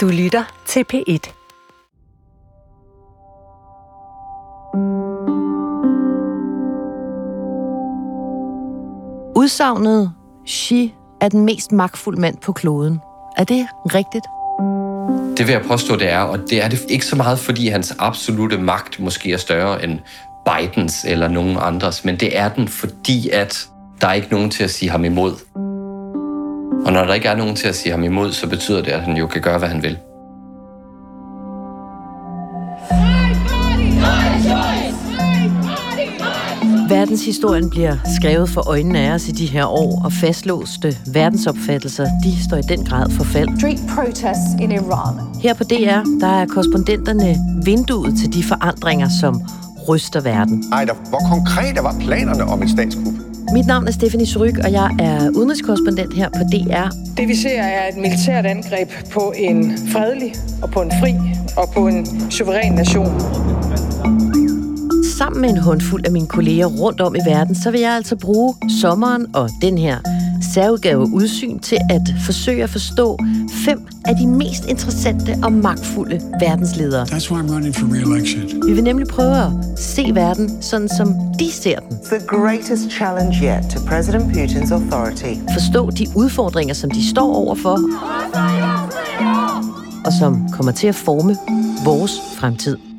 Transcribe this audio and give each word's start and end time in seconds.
Du 0.00 0.08
lytter 0.08 0.62
til 0.66 0.84
P1. 0.92 1.32
Udsagnet 9.36 10.12
Xi 10.48 10.94
er 11.20 11.28
den 11.28 11.44
mest 11.44 11.72
magtfulde 11.72 12.20
mand 12.20 12.36
på 12.36 12.52
kloden. 12.52 13.00
Er 13.36 13.44
det 13.44 13.66
rigtigt? 13.84 14.24
Det 15.38 15.46
vil 15.46 15.52
jeg 15.52 15.62
påstå, 15.62 15.96
det 15.96 16.10
er, 16.10 16.20
og 16.20 16.38
det 16.38 16.64
er 16.64 16.68
det 16.68 16.80
ikke 16.88 17.06
så 17.06 17.16
meget, 17.16 17.38
fordi 17.38 17.68
hans 17.68 17.94
absolute 17.98 18.58
magt 18.58 19.00
måske 19.00 19.32
er 19.32 19.36
større 19.36 19.84
end 19.84 19.98
Bidens 20.46 21.04
eller 21.04 21.28
nogen 21.28 21.56
andres, 21.60 22.04
men 22.04 22.16
det 22.16 22.38
er 22.38 22.48
den, 22.48 22.68
fordi 22.68 23.28
at 23.28 23.68
der 24.00 24.06
er 24.06 24.12
ikke 24.12 24.28
nogen 24.30 24.50
til 24.50 24.64
at 24.64 24.70
sige 24.70 24.90
ham 24.90 25.04
imod. 25.04 25.32
Og 26.86 26.92
når 26.92 27.04
der 27.04 27.14
ikke 27.14 27.28
er 27.28 27.36
nogen 27.36 27.56
til 27.56 27.68
at 27.68 27.74
sige 27.74 27.92
ham 27.92 28.04
imod, 28.04 28.32
så 28.32 28.48
betyder 28.48 28.82
det, 28.82 28.90
at 28.90 29.00
han 29.00 29.16
jo 29.16 29.26
kan 29.26 29.42
gøre, 29.42 29.58
hvad 29.58 29.68
han 29.68 29.82
vil. 29.82 29.98
Verdenshistorien 36.88 37.70
bliver 37.70 37.96
skrevet 38.20 38.50
for 38.50 38.68
øjnene 38.68 38.98
af 38.98 39.12
os 39.12 39.28
i 39.28 39.32
de 39.32 39.46
her 39.46 39.66
år, 39.66 40.04
og 40.04 40.12
fastlåste 40.12 40.96
verdensopfattelser, 41.12 42.06
de 42.24 42.44
står 42.44 42.56
i 42.56 42.62
den 42.62 42.84
grad 42.84 43.10
for 43.10 43.24
fald. 43.24 43.48
Street 43.58 43.80
protests 43.94 44.54
in 44.60 44.72
Iran. 44.72 45.40
Her 45.42 45.54
på 45.54 45.64
DR, 45.64 46.20
der 46.20 46.26
er 46.26 46.46
korrespondenterne 46.46 47.36
vinduet 47.64 48.18
til 48.18 48.32
de 48.32 48.42
forandringer, 48.42 49.08
som 49.20 49.42
ryster 49.88 50.20
verden. 50.20 50.64
Ej, 50.72 50.84
der, 50.84 50.94
hvor 51.08 51.18
konkrete 51.18 51.82
var 51.82 51.96
planerne 52.00 52.44
om 52.44 52.62
et 52.62 52.70
statskup? 52.70 53.19
Mit 53.52 53.66
navn 53.66 53.88
er 53.88 53.92
Stephanie 53.92 54.26
Suryk, 54.26 54.58
og 54.64 54.72
jeg 54.72 54.96
er 54.98 55.30
udenrigskorrespondent 55.30 56.14
her 56.14 56.28
på 56.28 56.38
DR. 56.52 56.96
Det 57.16 57.28
vi 57.28 57.34
ser 57.34 57.60
er 57.62 57.88
et 57.88 57.96
militært 57.96 58.46
angreb 58.46 58.90
på 59.12 59.32
en 59.36 59.78
fredelig 59.92 60.34
og 60.62 60.70
på 60.70 60.80
en 60.82 60.90
fri 61.00 61.14
og 61.56 61.70
på 61.74 61.86
en 61.88 62.30
suveræn 62.30 62.72
nation. 62.72 63.20
Sammen 65.18 65.40
med 65.40 65.50
en 65.50 65.56
håndfuld 65.56 66.06
af 66.06 66.12
mine 66.12 66.26
kolleger 66.26 66.66
rundt 66.66 67.00
om 67.00 67.14
i 67.14 67.18
verden, 67.26 67.54
så 67.54 67.70
vil 67.70 67.80
jeg 67.80 67.92
altså 67.92 68.16
bruge 68.16 68.54
sommeren 68.80 69.26
og 69.34 69.50
den 69.62 69.78
her 69.78 69.96
særudgave 70.54 71.12
udsyn 71.12 71.58
til 71.58 71.78
at 71.90 72.14
forsøge 72.24 72.62
at 72.62 72.70
forstå 72.70 73.18
fem 73.64 73.86
af 74.04 74.16
de 74.16 74.26
mest 74.26 74.64
interessante 74.68 75.38
og 75.42 75.52
magtfulde 75.52 76.20
verdensledere. 76.40 77.02
That's 77.02 77.30
why 77.32 77.40
I'm 77.40 77.52
running 77.54 77.74
for 77.74 77.86
re-election. 77.86 78.66
Vi 78.66 78.72
vil 78.72 78.84
nemlig 78.84 79.08
prøve 79.08 79.36
at 79.36 79.50
se 79.78 80.10
verden 80.14 80.62
sådan, 80.62 80.88
som 80.88 81.14
de 81.38 81.52
ser 81.52 81.78
den. 81.78 81.98
the 82.04 82.26
greatest 82.26 82.90
challenge 82.90 83.34
yet 83.42 83.70
to 83.70 83.80
President 83.86 84.24
Putin's 84.36 84.72
authority. 84.72 85.40
Forstå 85.52 85.90
de 85.90 86.06
udfordringer, 86.16 86.74
som 86.74 86.90
de 86.90 87.08
står 87.08 87.34
overfor, 87.34 87.78
og 90.04 90.12
som 90.12 90.48
kommer 90.52 90.72
til 90.72 90.86
at 90.86 90.94
forme 90.94 91.36
vores 91.84 92.12
fremtid. 92.36 92.89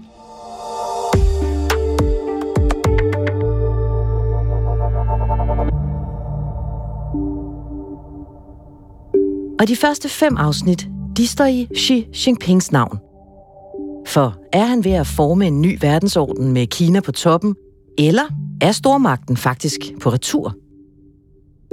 Og 9.61 9.67
de 9.67 9.75
første 9.75 10.09
fem 10.09 10.37
afsnit, 10.37 10.87
de 11.17 11.27
står 11.27 11.45
i 11.45 11.67
Xi 11.77 12.07
Jinpings 12.27 12.71
navn. 12.71 12.97
For 14.07 14.37
er 14.53 14.65
han 14.65 14.83
ved 14.83 14.91
at 14.91 15.07
forme 15.07 15.47
en 15.47 15.61
ny 15.61 15.77
verdensorden 15.81 16.51
med 16.51 16.67
Kina 16.67 16.99
på 16.99 17.11
toppen, 17.11 17.55
eller 17.97 18.23
er 18.61 18.71
stormagten 18.71 19.37
faktisk 19.37 19.79
på 20.01 20.09
retur? 20.09 20.55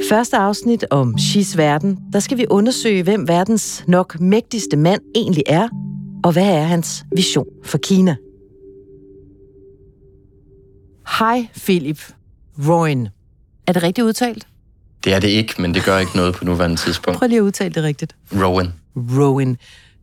Første 0.09 0.37
afsnit 0.37 0.85
om 0.91 1.19
Xis 1.19 1.57
verden, 1.57 1.99
der 2.13 2.21
skal 2.21 2.39
vi 2.39 2.47
undersøge, 2.51 3.03
hvem 3.03 3.29
verdens 3.29 3.85
nok 3.87 4.21
mægtigste 4.21 4.77
mand 4.77 5.01
egentlig 5.15 5.45
er, 5.47 5.69
og 6.25 6.33
hvad 6.33 6.55
er 6.55 6.63
hans 6.63 7.05
vision 7.13 7.49
for 7.65 7.79
Kina. 7.79 8.17
Hej 11.19 11.49
Philip 11.57 12.01
Roin. 12.69 13.09
Er 13.67 13.73
det 13.73 13.83
rigtigt 13.83 14.05
udtalt? 14.05 14.48
Det 15.09 15.15
er 15.15 15.21
det 15.21 15.29
ikke, 15.29 15.63
men 15.63 15.75
det 15.75 15.85
gør 15.85 15.99
ikke 15.99 16.17
noget 16.17 16.35
på 16.35 16.45
nuværende 16.45 16.77
tidspunkt. 16.77 17.19
Prøv 17.19 17.29
lige 17.29 17.39
at 17.39 17.43
udtale 17.43 17.75
det 17.75 17.83
rigtigt. 17.83 18.17
Rowan. 18.33 18.73
Rowan. 18.97 19.57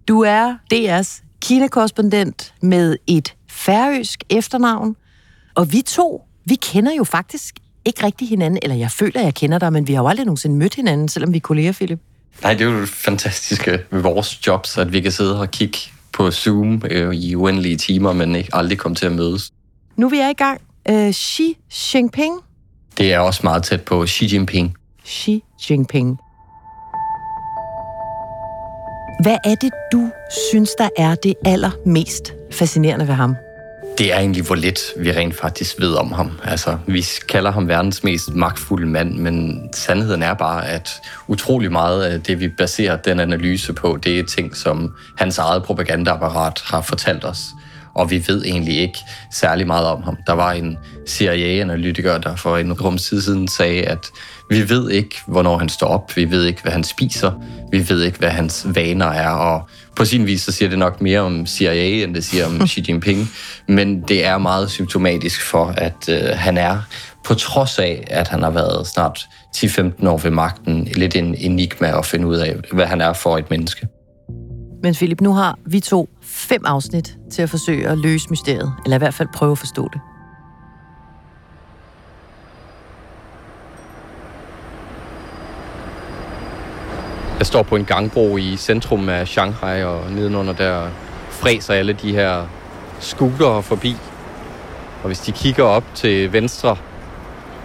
Du 0.08 0.22
er 0.22 0.56
DR's 0.74 1.24
Kina-korrespondent 1.42 2.54
med 2.62 2.98
et 3.08 3.34
færøsk 3.50 4.24
efternavn. 4.30 4.96
Og 5.56 5.72
vi 5.72 5.82
to, 5.82 6.24
vi 6.46 6.56
kender 6.56 6.92
jo 6.98 7.04
faktisk 7.04 7.56
ikke 7.86 8.06
rigtig 8.06 8.30
hinanden, 8.30 8.60
eller 8.62 8.76
jeg 8.76 8.92
føler, 8.92 9.22
jeg 9.22 9.34
kender 9.34 9.60
dig, 9.60 9.74
men 9.74 9.88
vi 9.88 9.94
har 9.94 10.02
jo 10.02 10.08
aldrig 10.08 10.26
nogensinde 10.26 10.56
mødt 10.56 10.76
hinanden, 10.76 11.08
selvom 11.08 11.34
vi 11.34 11.38
er 11.38 11.42
kolleger, 11.42 11.72
Philip. 11.72 12.00
Nej, 12.42 12.54
det 12.54 12.62
er 12.62 12.72
jo 12.72 12.82
det 12.82 12.90
fantastiske 12.90 13.80
ved 13.92 14.02
vores 14.02 14.48
jobs, 14.48 14.78
at 14.78 14.94
vi 14.94 15.02
kan 15.02 15.12
sidde 15.12 15.40
og 15.40 15.52
kigge 15.52 15.78
på 16.12 16.32
Zoom 16.32 16.82
øh, 16.92 17.16
i 17.16 17.36
uendelige 17.36 17.78
timer, 17.78 18.14
men 18.14 18.36
ikke 18.36 18.50
aldrig 18.54 18.78
komme 18.78 18.96
til 18.96 19.06
at 19.06 19.12
mødes. 19.12 19.52
Nu 19.96 20.06
er 20.06 20.10
vi 20.10 20.20
er 20.20 20.30
i 20.30 20.34
gang. 20.34 20.62
Uh, 20.90 21.12
Xi 21.12 21.58
Jinping. 21.94 22.34
Det 22.98 23.14
er 23.14 23.20
også 23.20 23.40
meget 23.44 23.64
tæt 23.64 23.82
på 23.82 24.08
Xi 24.08 24.34
Jinping. 24.34 24.78
Xi 25.08 25.44
Jinping. 25.70 26.20
Hvad 29.22 29.38
er 29.46 29.56
det, 29.56 29.72
du 29.92 30.10
synes, 30.52 30.70
der 30.78 30.90
er 30.98 31.16
det 31.16 31.34
allermest 31.46 32.34
fascinerende 32.52 33.08
ved 33.08 33.14
ham? 33.14 33.36
Det 33.98 34.14
er 34.14 34.18
egentlig, 34.20 34.44
hvor 34.44 34.56
lidt 34.56 34.80
vi 34.98 35.12
rent 35.12 35.36
faktisk 35.36 35.80
ved 35.80 35.94
om 35.94 36.12
ham. 36.12 36.32
Altså, 36.44 36.78
vi 36.88 37.06
kalder 37.30 37.52
ham 37.52 37.68
verdens 37.68 38.04
mest 38.04 38.34
magtfulde 38.34 38.88
mand, 38.88 39.16
men 39.16 39.70
sandheden 39.74 40.24
er 40.24 40.34
bare, 40.34 40.68
at 40.68 40.90
utrolig 41.28 41.72
meget 41.72 42.04
af 42.04 42.22
det, 42.22 42.40
vi 42.40 42.50
baserer 42.50 42.98
den 42.98 43.20
analyse 43.20 43.74
på, 43.74 43.98
det 44.04 44.20
er 44.20 44.24
ting, 44.24 44.56
som 44.56 44.94
hans 45.18 45.38
eget 45.38 45.64
propagandaapparat 45.64 46.62
har 46.66 46.82
fortalt 46.82 47.26
os. 47.26 47.40
Og 47.96 48.12
vi 48.12 48.24
ved 48.28 48.46
egentlig 48.46 48.78
ikke 48.78 49.00
særlig 49.32 49.68
meget 49.68 49.88
om 49.88 50.04
ham. 50.04 50.18
Der 50.28 50.34
var 50.34 50.52
en 50.52 50.78
CIA-analytiker, 51.08 52.18
der 52.18 52.36
for 52.36 52.58
en 52.58 52.74
rum 52.74 52.98
tid 52.98 53.22
siden 53.22 53.48
sagde, 53.48 53.82
at 53.84 54.06
vi 54.50 54.70
ved 54.70 54.90
ikke, 54.90 55.16
hvornår 55.28 55.58
han 55.58 55.70
står 55.70 55.88
op. 55.88 56.16
Vi 56.16 56.32
ved 56.32 56.46
ikke, 56.46 56.62
hvad 56.62 56.72
han 56.72 56.84
spiser. 56.84 57.32
Vi 57.72 57.90
ved 57.90 58.04
ikke, 58.04 58.20
hvad 58.20 58.30
hans 58.30 58.68
vaner 58.76 59.06
er. 59.06 59.30
Og 59.30 59.68
på 59.96 60.06
sin 60.06 60.26
vis, 60.26 60.42
så 60.42 60.52
siger 60.52 60.70
det 60.70 60.80
nok 60.80 61.02
mere 61.02 61.20
om 61.20 61.46
CIA, 61.46 62.04
end 62.04 62.16
det 62.16 62.24
siger 62.24 62.46
om 62.46 62.62
Xi 62.68 62.86
Jinping. 62.88 63.30
Men 63.68 64.02
det 64.02 64.26
er 64.26 64.38
meget 64.38 64.72
symptomatisk 64.72 65.42
for, 65.42 65.74
at 65.78 66.10
øh, 66.10 66.22
han 66.34 66.58
er, 66.58 66.82
på 67.26 67.34
trods 67.34 67.80
af, 67.80 68.04
at 68.08 68.28
han 68.28 68.44
har 68.44 68.52
været 68.52 68.88
snart 68.88 69.20
10-15 69.58 70.08
år 70.08 70.18
ved 70.18 70.32
magten, 70.32 70.84
lidt 70.84 71.16
en 71.16 71.36
enigma 71.36 71.98
at 71.98 72.06
finde 72.06 72.28
ud 72.28 72.36
af, 72.36 72.56
hvad 72.74 72.86
han 72.86 73.02
er 73.02 73.14
for 73.14 73.38
et 73.38 73.50
menneske. 73.50 73.88
Men 74.84 74.94
Philip, 74.94 75.22
nu 75.22 75.34
har 75.34 75.60
vi 75.66 75.80
to 75.80 76.10
fem 76.36 76.66
afsnit 76.66 77.18
til 77.32 77.42
at 77.42 77.50
forsøge 77.50 77.88
at 77.88 77.98
løse 77.98 78.30
mysteriet, 78.30 78.74
eller 78.86 78.98
i 78.98 78.98
hvert 78.98 79.14
fald 79.14 79.28
prøve 79.34 79.52
at 79.52 79.58
forstå 79.58 79.90
det. 79.94 80.02
Jeg 87.40 87.46
står 87.46 87.64
på 87.64 87.76
en 87.76 87.86
gangbro 87.86 88.38
i 88.38 88.56
centrum 88.58 89.10
af 89.10 89.28
Shanghai, 89.28 89.84
og 89.84 90.12
nedenunder 90.12 90.54
der 90.54 90.90
fræser 91.30 91.74
alle 91.74 91.94
de 91.94 92.12
her 92.12 92.48
scootere 93.00 93.64
forbi. 93.64 93.96
Og 95.04 95.08
hvis 95.08 95.20
de 95.20 95.32
kigger 95.32 95.64
op 95.64 95.84
til 95.94 96.34
venstre, 96.34 96.78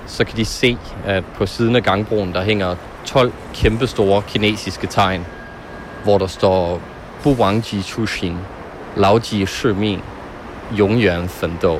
så 0.06 0.24
kan 0.24 0.36
de 0.36 0.44
se, 0.44 0.78
at 1.06 1.24
på 1.34 1.46
siden 1.46 1.76
af 1.76 1.82
gangbroen, 1.82 2.32
der 2.32 2.42
hænger 2.42 2.76
12 3.06 3.32
kæmpestore 3.54 4.22
kinesiske 4.22 4.86
tegn, 4.86 5.26
hvor 6.04 6.18
der 6.18 6.26
står 6.26 6.80
Bu 8.96 9.00
Wangji 9.00 9.00
Chuxing, 9.00 9.00
Lao 9.00 9.18
Ji 9.18 9.46
Shiming, 9.46 10.02
Yongyuan 10.78 11.28
Fendou. 11.28 11.78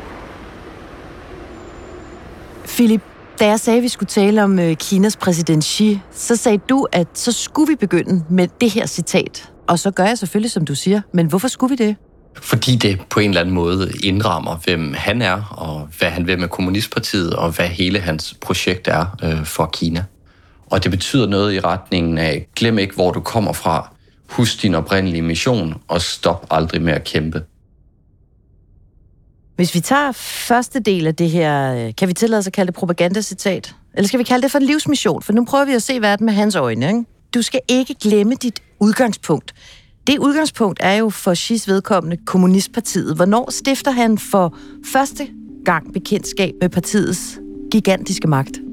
Philip, 2.66 3.00
da 3.41 3.47
jeg 3.47 3.60
sagde, 3.60 3.76
at 3.76 3.82
vi 3.82 3.88
skulle 3.88 4.09
tale 4.09 4.44
om 4.44 4.59
øh, 4.59 4.76
Kinas 4.76 5.16
præsident 5.16 5.65
Xi, 5.65 6.00
så 6.12 6.37
sagde 6.37 6.59
du, 6.59 6.87
at 6.93 7.06
så 7.15 7.32
skulle 7.32 7.69
vi 7.69 7.76
begynde 7.76 8.25
med 8.31 8.48
det 8.60 8.71
her 8.71 8.87
citat. 8.87 9.50
Og 9.66 9.78
så 9.78 9.91
gør 9.91 10.04
jeg 10.04 10.18
selvfølgelig, 10.18 10.51
som 10.51 10.65
du 10.65 10.74
siger. 10.74 11.01
Men 11.12 11.27
hvorfor 11.27 11.48
skulle 11.48 11.77
vi 11.77 11.84
det? 11.84 11.97
Fordi 12.36 12.77
det 12.77 13.01
på 13.10 13.21
en 13.21 13.30
eller 13.30 13.41
anden 13.41 13.54
måde 13.54 13.92
indrammer, 14.03 14.56
hvem 14.65 14.95
han 14.95 15.22
er, 15.22 15.42
og 15.51 15.89
hvad 15.98 16.10
han 16.10 16.27
vil 16.27 16.39
med 16.39 16.48
Kommunistpartiet, 16.48 17.34
og 17.34 17.51
hvad 17.51 17.66
hele 17.66 18.01
hans 18.01 18.34
projekt 18.41 18.89
er 18.89 19.06
øh, 19.22 19.45
for 19.45 19.66
Kina. 19.72 20.04
Og 20.71 20.83
det 20.83 20.91
betyder 20.91 21.27
noget 21.27 21.54
i 21.54 21.60
retningen 21.60 22.18
af, 22.18 22.47
glem 22.56 22.78
ikke, 22.78 22.95
hvor 22.95 23.10
du 23.10 23.21
kommer 23.21 23.53
fra, 23.53 23.95
husk 24.30 24.62
din 24.62 24.74
oprindelige 24.74 25.22
mission, 25.22 25.82
og 25.88 26.03
stop 26.03 26.47
aldrig 26.50 26.82
med 26.82 26.92
at 26.92 27.04
kæmpe. 27.04 27.42
Hvis 29.56 29.74
vi 29.74 29.80
tager 29.80 30.12
første 30.12 30.80
del 30.80 31.06
af 31.06 31.15
det 31.15 31.30
her, 31.30 31.74
øh, 31.74 31.92
kan 31.98 32.09
vi 32.09 32.12
tillade 32.12 32.38
os 32.38 32.47
at 32.47 32.53
kalde 32.53 32.66
det 32.66 32.74
propagandacitat? 32.74 33.74
Eller 33.94 34.09
skal 34.09 34.18
vi 34.18 34.24
kalde 34.24 34.42
det 34.42 34.50
for 34.50 34.59
en 34.59 34.65
livsmission? 34.65 35.22
For 35.22 35.32
nu 35.32 35.44
prøver 35.44 35.65
vi 35.65 35.72
at 35.72 35.82
se 35.82 36.00
verden 36.00 36.27
med 36.27 36.34
hans 36.34 36.54
øjne. 36.56 36.86
Ikke? 36.86 37.04
Du 37.34 37.42
skal 37.42 37.60
ikke 37.68 37.94
glemme 37.94 38.34
dit 38.34 38.62
udgangspunkt. 38.80 39.54
Det 40.06 40.18
udgangspunkt 40.18 40.80
er 40.82 40.94
jo 40.94 41.10
for 41.10 41.34
Xis 41.34 41.68
vedkommende 41.68 42.16
Kommunistpartiet. 42.27 43.16
Hvornår 43.16 43.50
stifter 43.50 43.91
han 43.91 44.18
for 44.18 44.56
første 44.92 45.28
gang 45.65 45.92
bekendtskab 45.92 46.54
med 46.60 46.68
partiets 46.68 47.38
gigantiske 47.71 48.28
magt? 48.28 48.70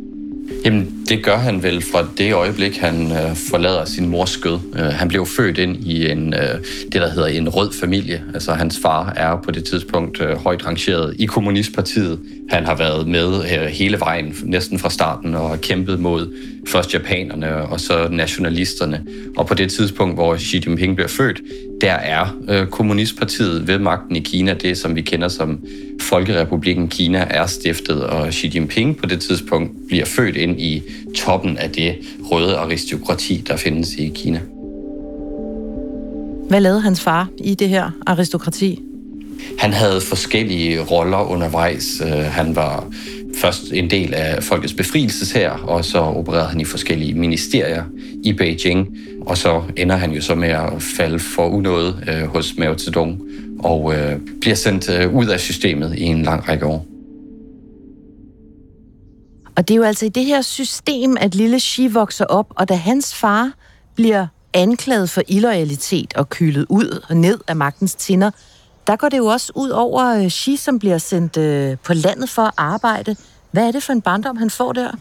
Jamen, 0.66 1.06
det 1.10 1.24
gør 1.24 1.38
han 1.38 1.64
vel 1.64 1.82
fra 1.82 2.08
det 2.18 2.34
øjeblik, 2.34 2.78
han 2.78 3.12
øh, 3.12 3.36
forlader 3.36 3.86
sin 3.86 4.10
mors 4.10 4.30
skød. 4.30 4.60
Øh, 4.76 4.86
han 4.86 5.08
blev 5.08 5.26
født 5.26 5.58
ind 5.58 5.76
i 5.86 6.12
en, 6.12 6.34
øh, 6.34 6.60
det, 6.92 6.94
der 6.94 7.10
hedder 7.10 7.28
en 7.28 7.50
rød 7.50 7.74
familie. 7.80 8.24
Altså, 8.34 8.54
hans 8.54 8.80
far 8.82 9.14
er 9.16 9.42
på 9.44 9.52
det 9.52 9.64
tidspunkt 9.64 10.22
øh, 10.22 10.38
højt 10.38 10.66
rangeret 10.66 11.16
i 11.20 11.26
Kommunistpartiet. 11.26 12.20
Han 12.50 12.66
har 12.66 12.76
været 12.76 13.08
med 13.08 13.44
øh, 13.44 13.66
hele 13.66 14.00
vejen, 14.00 14.36
næsten 14.44 14.80
fra 14.80 14.90
starten, 14.90 15.36
og 15.36 15.50
har 15.50 15.58
kæmpet 15.58 16.00
mod 16.00 16.34
først 16.68 16.94
japanerne 16.94 17.56
og 17.56 17.80
så 17.80 18.08
nationalisterne. 18.12 19.04
Og 19.38 19.48
på 19.48 19.54
det 19.54 19.72
tidspunkt, 19.72 20.16
hvor 20.16 20.38
Xi 20.38 20.64
Jinping 20.66 20.96
bliver 20.96 21.08
født, 21.08 21.42
der 21.82 21.94
er 21.94 22.38
øh, 22.50 22.68
Kommunistpartiet 22.68 23.68
ved 23.68 23.80
magten 23.80 24.16
i 24.16 24.20
Kina, 24.20 24.54
det 24.54 24.78
som 24.78 24.96
vi 24.96 25.02
kender 25.02 25.28
som 25.28 25.60
Folkerepublikken 26.02 26.88
Kina, 26.88 27.28
er 27.30 27.46
stiftet, 27.46 28.04
og 28.04 28.34
Xi 28.34 28.52
Jinping 28.56 28.98
på 28.98 29.06
det 29.06 29.22
tidspunkt 29.22 29.72
bliver 29.88 30.06
født 30.06 30.37
ind 30.38 30.62
i 30.62 30.84
toppen 31.16 31.58
af 31.58 31.70
det 31.70 31.96
røde 32.32 32.56
aristokrati, 32.56 33.44
der 33.48 33.58
findes 33.58 33.94
i 33.94 34.12
Kina. 34.16 34.42
Hvad 36.50 36.62
lavede 36.62 36.82
hans 36.82 37.02
far 37.02 37.30
i 37.38 37.56
det 37.56 37.70
her 37.70 37.92
aristokrati? 38.06 38.80
Han 39.60 39.74
havde 39.74 40.02
forskellige 40.02 40.82
roller 40.82 41.32
undervejs. 41.32 42.02
Øh, 42.06 42.12
han 42.12 42.56
var 42.56 42.88
først 43.36 43.72
en 43.74 43.90
del 43.90 44.14
af 44.14 44.44
Folkets 44.44 44.74
Befrielseshær, 44.74 45.50
og 45.50 45.86
så 45.86 45.98
opererede 45.98 46.48
han 46.48 46.60
i 46.60 46.66
forskellige 46.66 47.14
ministerier 47.14 47.84
i 48.24 48.34
Beijing. 48.34 48.98
Og 49.22 49.38
så 49.38 49.62
ender 49.76 49.96
han 49.96 50.12
jo 50.12 50.22
så 50.22 50.36
med 50.36 50.50
at 50.50 50.82
falde 50.98 51.20
for 51.20 51.48
unåde 51.48 51.96
øh, 52.08 52.28
hos 52.28 52.58
Mao 52.58 52.78
Zedong 52.78 53.22
og 53.60 53.94
øh, 53.96 54.20
bliver 54.42 54.56
sendt 54.56 54.90
ud 55.14 55.26
af 55.26 55.40
systemet 55.40 55.96
i 55.98 56.04
en 56.04 56.24
lang 56.24 56.50
række 56.50 56.66
år. 56.66 56.97
Og 59.58 59.68
det 59.68 59.74
er 59.74 59.78
jo 59.78 59.84
altså 59.84 60.06
i 60.06 60.10
det 60.10 60.26
her 60.26 60.42
system, 60.42 61.18
at 61.20 61.36
lille 61.36 61.60
Xi 61.60 61.88
vokser 61.88 62.26
op, 62.26 62.48
og 62.56 62.70
da 62.70 62.74
hans 62.74 63.16
far 63.16 63.52
bliver 63.96 64.28
anklaget 64.54 65.10
for 65.10 65.22
illoyalitet 65.28 66.14
og 66.14 66.30
kylet 66.30 66.66
ud 66.70 67.04
og 67.10 67.18
ned 67.18 67.40
af 67.48 67.56
magtens 67.56 67.96
tinder, 67.96 68.32
der 68.88 68.96
går 68.96 69.10
det 69.10 69.18
jo 69.18 69.26
også 69.26 69.52
ud 69.56 69.70
over 69.70 70.06
øh, 70.06 70.30
Xi, 70.30 70.56
som 70.56 70.80
bliver 70.80 70.98
sendt 70.98 71.38
øh, 71.38 71.78
på 71.84 71.94
landet 71.94 72.30
for 72.30 72.42
at 72.42 72.54
arbejde. 72.58 73.16
Hvad 73.52 73.68
er 73.68 73.72
det 73.72 73.84
for 73.84 73.94
en 73.94 74.02
barndom, 74.02 74.38
han 74.38 74.50
får 74.50 74.74
der? 74.74 74.92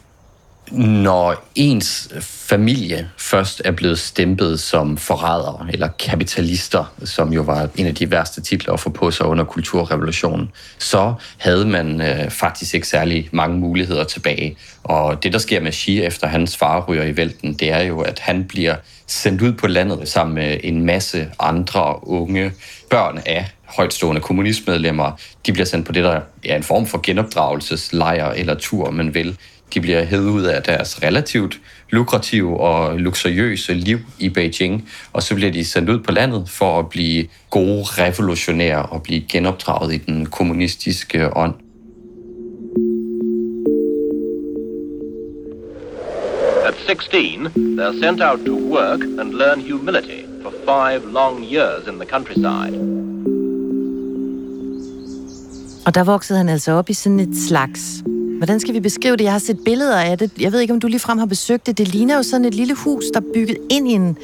Når 0.73 1.49
ens 1.55 2.09
familie 2.21 3.11
først 3.19 3.63
er 3.65 3.71
blevet 3.71 3.99
stemplet 3.99 4.61
som 4.61 4.97
forrædere 4.97 5.67
eller 5.73 5.89
kapitalister, 5.99 6.95
som 7.05 7.33
jo 7.33 7.43
var 7.43 7.69
en 7.77 7.87
af 7.87 7.95
de 7.95 8.11
værste 8.11 8.41
titler 8.41 8.73
at 8.73 8.81
få 8.81 8.91
på 8.91 9.11
sig 9.11 9.27
under 9.27 9.45
kulturrevolutionen, 9.45 10.51
så 10.79 11.15
havde 11.39 11.67
man 11.67 12.01
øh, 12.01 12.31
faktisk 12.31 12.75
ikke 12.75 12.89
særlig 12.89 13.29
mange 13.33 13.59
muligheder 13.59 14.05
tilbage. 14.05 14.57
Og 14.83 15.23
det, 15.23 15.33
der 15.33 15.39
sker 15.39 15.61
med 15.61 15.73
Xi 15.73 16.03
efter 16.03 16.27
hans 16.27 16.57
far 16.57 16.85
ryger 16.89 17.05
i 17.05 17.17
vælten, 17.17 17.55
det 17.55 17.73
er 17.73 17.83
jo, 17.83 18.01
at 18.01 18.19
han 18.19 18.45
bliver 18.45 18.75
sendt 19.07 19.43
ud 19.43 19.53
på 19.53 19.67
landet 19.67 20.09
sammen 20.09 20.35
med 20.35 20.61
en 20.63 20.87
masse 20.87 21.29
andre 21.39 22.09
unge 22.09 22.53
børn 22.91 23.23
af 23.27 23.51
højtstående 23.65 24.21
kommunistmedlemmer. 24.21 25.21
De 25.47 25.53
bliver 25.53 25.67
sendt 25.67 25.87
på 25.87 25.93
det, 25.93 26.05
der 26.05 26.21
er 26.45 26.57
en 26.57 26.63
form 26.63 26.87
for 26.87 27.01
genopdragelseslejr 27.03 28.31
eller 28.31 28.55
tur, 28.55 28.91
man 28.91 29.15
vil. 29.15 29.37
De 29.75 29.81
bliver 29.81 30.05
hævet 30.05 30.29
ud 30.29 30.43
af 30.43 30.63
deres 30.63 31.03
relativt 31.03 31.61
lukrative 31.91 32.61
og 32.61 32.99
luksuriøse 32.99 33.75
liv 33.75 33.99
i 34.19 34.29
Beijing, 34.29 34.89
og 35.13 35.23
så 35.23 35.35
bliver 35.35 35.51
de 35.51 35.65
sendt 35.65 35.91
ud 35.91 35.99
på 35.99 36.13
landet 36.13 36.49
for 36.49 36.79
at 36.79 36.89
blive 36.89 37.27
gode 37.51 37.83
revolutionære 37.83 38.83
og 38.83 39.03
blive 39.03 39.21
genopdraget 39.21 39.95
i 39.95 39.99
den 39.99 40.27
kommunistiske 40.27 41.37
ånd. 41.37 41.55
At 46.67 46.75
16, 46.87 47.47
they're 47.47 48.01
sent 48.01 48.23
out 48.23 48.41
to 48.47 48.55
work 48.55 49.01
and 49.21 49.35
learn 49.35 49.71
humility 49.71 50.23
for 50.43 50.53
five 50.65 51.13
long 51.13 51.53
years 51.53 51.87
in 51.89 51.95
the 51.95 52.09
countryside. 52.09 53.07
Og 55.87 55.95
der 55.95 56.05
voksede 56.05 56.39
han 56.39 56.49
altså 56.49 56.73
op 56.73 56.91
i 56.91 56.93
sådan 56.93 57.21
et 57.21 57.37
slags 57.49 58.03
Hvordan 58.37 58.61
skal 58.61 58.75
vi 58.75 58.81
beskrive 58.81 59.17
det? 59.17 59.25
Jeg 59.25 59.33
har 59.33 59.39
set 59.39 59.59
billeder 59.65 60.01
af 60.01 60.19
det. 60.19 60.31
Jeg 60.41 60.53
ved 60.53 60.61
ikke, 60.61 60.75
om 60.75 60.81
du 60.81 60.87
ligefrem 60.87 61.19
har 61.19 61.27
besøgt 61.27 61.67
det. 61.67 61.79
Det 61.79 61.89
ligner 61.89 62.17
jo 62.17 62.23
sådan 62.23 62.45
et 62.45 62.55
lille 62.55 62.75
hus, 62.75 63.05
der 63.15 63.21
er 63.21 63.25
bygget 63.35 63.57
ind 63.71 63.89
i 63.89 63.93
en 63.93 64.19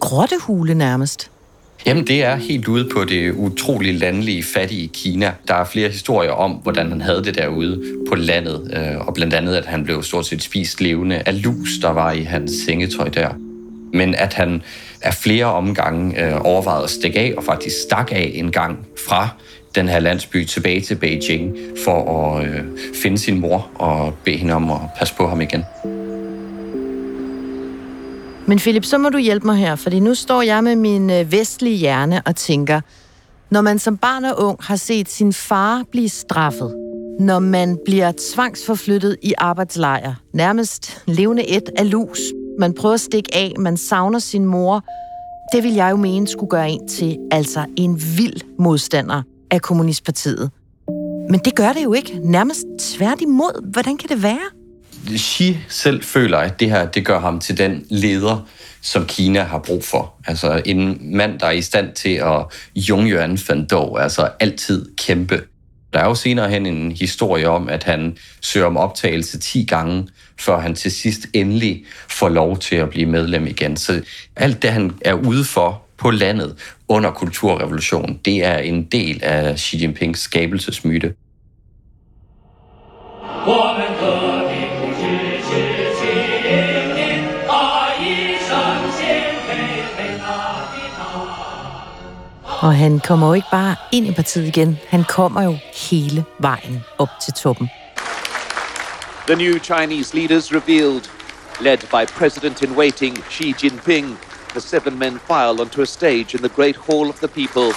grottehule 0.00 0.74
nærmest. 0.74 1.30
Jamen, 1.86 2.06
det 2.06 2.24
er 2.24 2.36
helt 2.36 2.68
ude 2.68 2.88
på 2.94 3.04
det 3.04 3.32
utrolig 3.32 3.94
landlige, 3.94 4.42
fattige 4.42 4.88
Kina. 4.88 5.32
Der 5.48 5.54
er 5.54 5.64
flere 5.64 5.88
historier 5.88 6.30
om, 6.30 6.52
hvordan 6.52 6.90
han 6.90 7.00
havde 7.00 7.24
det 7.24 7.34
derude 7.34 7.82
på 8.08 8.14
landet, 8.14 8.70
øh, 8.76 9.06
og 9.06 9.14
blandt 9.14 9.34
andet, 9.34 9.54
at 9.54 9.66
han 9.66 9.84
blev 9.84 10.02
stort 10.02 10.26
set 10.26 10.42
spist 10.42 10.80
levende 10.80 11.22
af 11.26 11.42
lus, 11.42 11.68
der 11.82 11.90
var 11.90 12.12
i 12.12 12.22
hans 12.22 12.52
sengetøj 12.66 13.08
der. 13.08 13.28
Men 13.92 14.14
at 14.14 14.34
han 14.34 14.62
af 15.02 15.14
flere 15.14 15.44
omgange 15.44 16.24
øh, 16.24 16.40
overvejede 16.44 16.84
at 16.84 16.90
stikke 16.90 17.18
af, 17.18 17.34
og 17.36 17.44
faktisk 17.44 17.76
stak 17.82 18.12
af 18.12 18.30
en 18.34 18.52
gang 18.52 18.78
fra 19.08 19.28
den 19.76 19.88
her 19.88 20.00
landsby 20.00 20.44
tilbage 20.44 20.80
til 20.80 20.94
Beijing 20.94 21.56
for 21.84 22.20
at 22.20 22.46
øh, 22.46 22.64
finde 22.94 23.18
sin 23.18 23.40
mor 23.40 23.70
og 23.74 24.14
bede 24.24 24.36
hende 24.36 24.54
om 24.54 24.70
at 24.70 24.78
passe 24.98 25.14
på 25.14 25.28
ham 25.28 25.40
igen. 25.40 25.64
Men 28.46 28.58
Philip, 28.58 28.84
så 28.84 28.98
må 28.98 29.08
du 29.08 29.18
hjælpe 29.18 29.46
mig 29.46 29.56
her, 29.56 29.76
fordi 29.76 30.00
nu 30.00 30.14
står 30.14 30.42
jeg 30.42 30.64
med 30.64 30.76
min 30.76 31.10
øh, 31.10 31.32
vestlige 31.32 31.76
hjerne 31.76 32.22
og 32.26 32.36
tænker, 32.36 32.80
når 33.50 33.60
man 33.60 33.78
som 33.78 33.96
barn 33.96 34.24
og 34.24 34.38
ung 34.38 34.58
har 34.62 34.76
set 34.76 35.08
sin 35.08 35.32
far 35.32 35.82
blive 35.90 36.08
straffet, 36.08 36.74
når 37.20 37.38
man 37.38 37.78
bliver 37.84 38.12
tvangsforflyttet 38.34 39.16
i 39.22 39.34
arbejdslejr, 39.38 40.14
nærmest 40.34 41.02
levende 41.06 41.48
et 41.48 41.70
af 41.78 41.90
lus, 41.90 42.18
man 42.58 42.74
prøver 42.74 42.94
at 42.94 43.00
stikke 43.00 43.34
af, 43.34 43.52
man 43.58 43.76
savner 43.76 44.18
sin 44.18 44.44
mor, 44.44 44.84
det 45.52 45.62
vil 45.62 45.74
jeg 45.74 45.90
jo 45.90 45.96
mene 45.96 46.28
skulle 46.28 46.50
gøre 46.50 46.70
en 46.70 46.88
til 46.88 47.18
altså 47.30 47.64
en 47.76 48.00
vild 48.16 48.40
modstander 48.58 49.22
af 49.50 49.62
Kommunistpartiet. 49.62 50.50
Men 51.30 51.40
det 51.44 51.54
gør 51.54 51.72
det 51.72 51.84
jo 51.84 51.92
ikke. 51.92 52.20
Nærmest 52.22 52.64
tværtimod. 52.78 53.72
Hvordan 53.72 53.96
kan 53.96 54.08
det 54.08 54.22
være? 54.22 54.48
Xi 55.16 55.58
selv 55.68 56.02
føler, 56.02 56.38
at 56.38 56.60
det 56.60 56.70
her 56.70 56.86
det 56.86 57.06
gør 57.06 57.20
ham 57.20 57.40
til 57.40 57.58
den 57.58 57.86
leder, 57.90 58.46
som 58.82 59.06
Kina 59.06 59.42
har 59.42 59.58
brug 59.58 59.84
for. 59.84 60.14
Altså 60.26 60.62
en 60.64 60.98
mand, 61.16 61.38
der 61.38 61.46
er 61.46 61.50
i 61.50 61.62
stand 61.62 61.92
til 61.92 62.14
at 62.14 62.44
Jungyuan 62.76 63.38
Fandou, 63.38 63.96
altså 63.96 64.28
altid 64.40 64.96
kæmpe. 64.96 65.42
Der 65.92 66.00
er 66.00 66.04
jo 66.06 66.14
senere 66.14 66.50
hen 66.50 66.66
en 66.66 66.92
historie 66.92 67.48
om, 67.48 67.68
at 67.68 67.84
han 67.84 68.16
søger 68.40 68.66
om 68.66 68.76
optagelse 68.76 69.38
10 69.38 69.64
gange, 69.64 70.08
før 70.40 70.60
han 70.60 70.74
til 70.74 70.92
sidst 70.92 71.26
endelig 71.32 71.84
får 72.08 72.28
lov 72.28 72.58
til 72.58 72.76
at 72.76 72.90
blive 72.90 73.06
medlem 73.06 73.46
igen. 73.46 73.76
Så 73.76 74.02
alt 74.36 74.62
det, 74.62 74.70
han 74.70 74.92
er 75.00 75.14
ude 75.14 75.44
for 75.44 75.85
på 75.98 76.10
landet 76.10 76.76
under 76.88 77.10
kulturrevolutionen, 77.10 78.20
det 78.24 78.44
er 78.44 78.58
en 78.58 78.84
del 78.84 79.20
af 79.22 79.58
Xi 79.58 79.82
Jinpings 79.82 80.20
skabelsesmyte. 80.20 81.14
Og 92.60 92.74
han 92.74 93.00
kommer 93.00 93.26
jo 93.26 93.32
ikke 93.32 93.48
bare 93.50 93.76
ind 93.92 94.06
i 94.06 94.12
partiet 94.12 94.46
igen, 94.46 94.78
han 94.88 95.04
kommer 95.04 95.42
jo 95.42 95.56
hele 95.90 96.24
vejen 96.38 96.84
op 96.98 97.08
til 97.24 97.32
toppen. 97.32 97.70
The 99.26 99.36
new 99.36 99.58
Chinese 99.58 100.16
leaders 100.16 100.52
revealed, 100.52 101.02
led 101.60 101.78
by 101.78 102.06
President-in-waiting 102.18 103.24
Xi 103.30 103.54
Jinping, 103.62 104.18
the 104.56 104.68
seven 104.68 104.98
men 104.98 105.18
file 105.18 105.60
onto 105.60 105.82
a 105.82 105.86
stage 105.86 106.34
in 106.34 106.38
the 106.38 106.48
Great 106.48 106.76
Hall 106.76 107.08
of 107.08 107.18
the 107.18 107.28
People. 107.28 107.72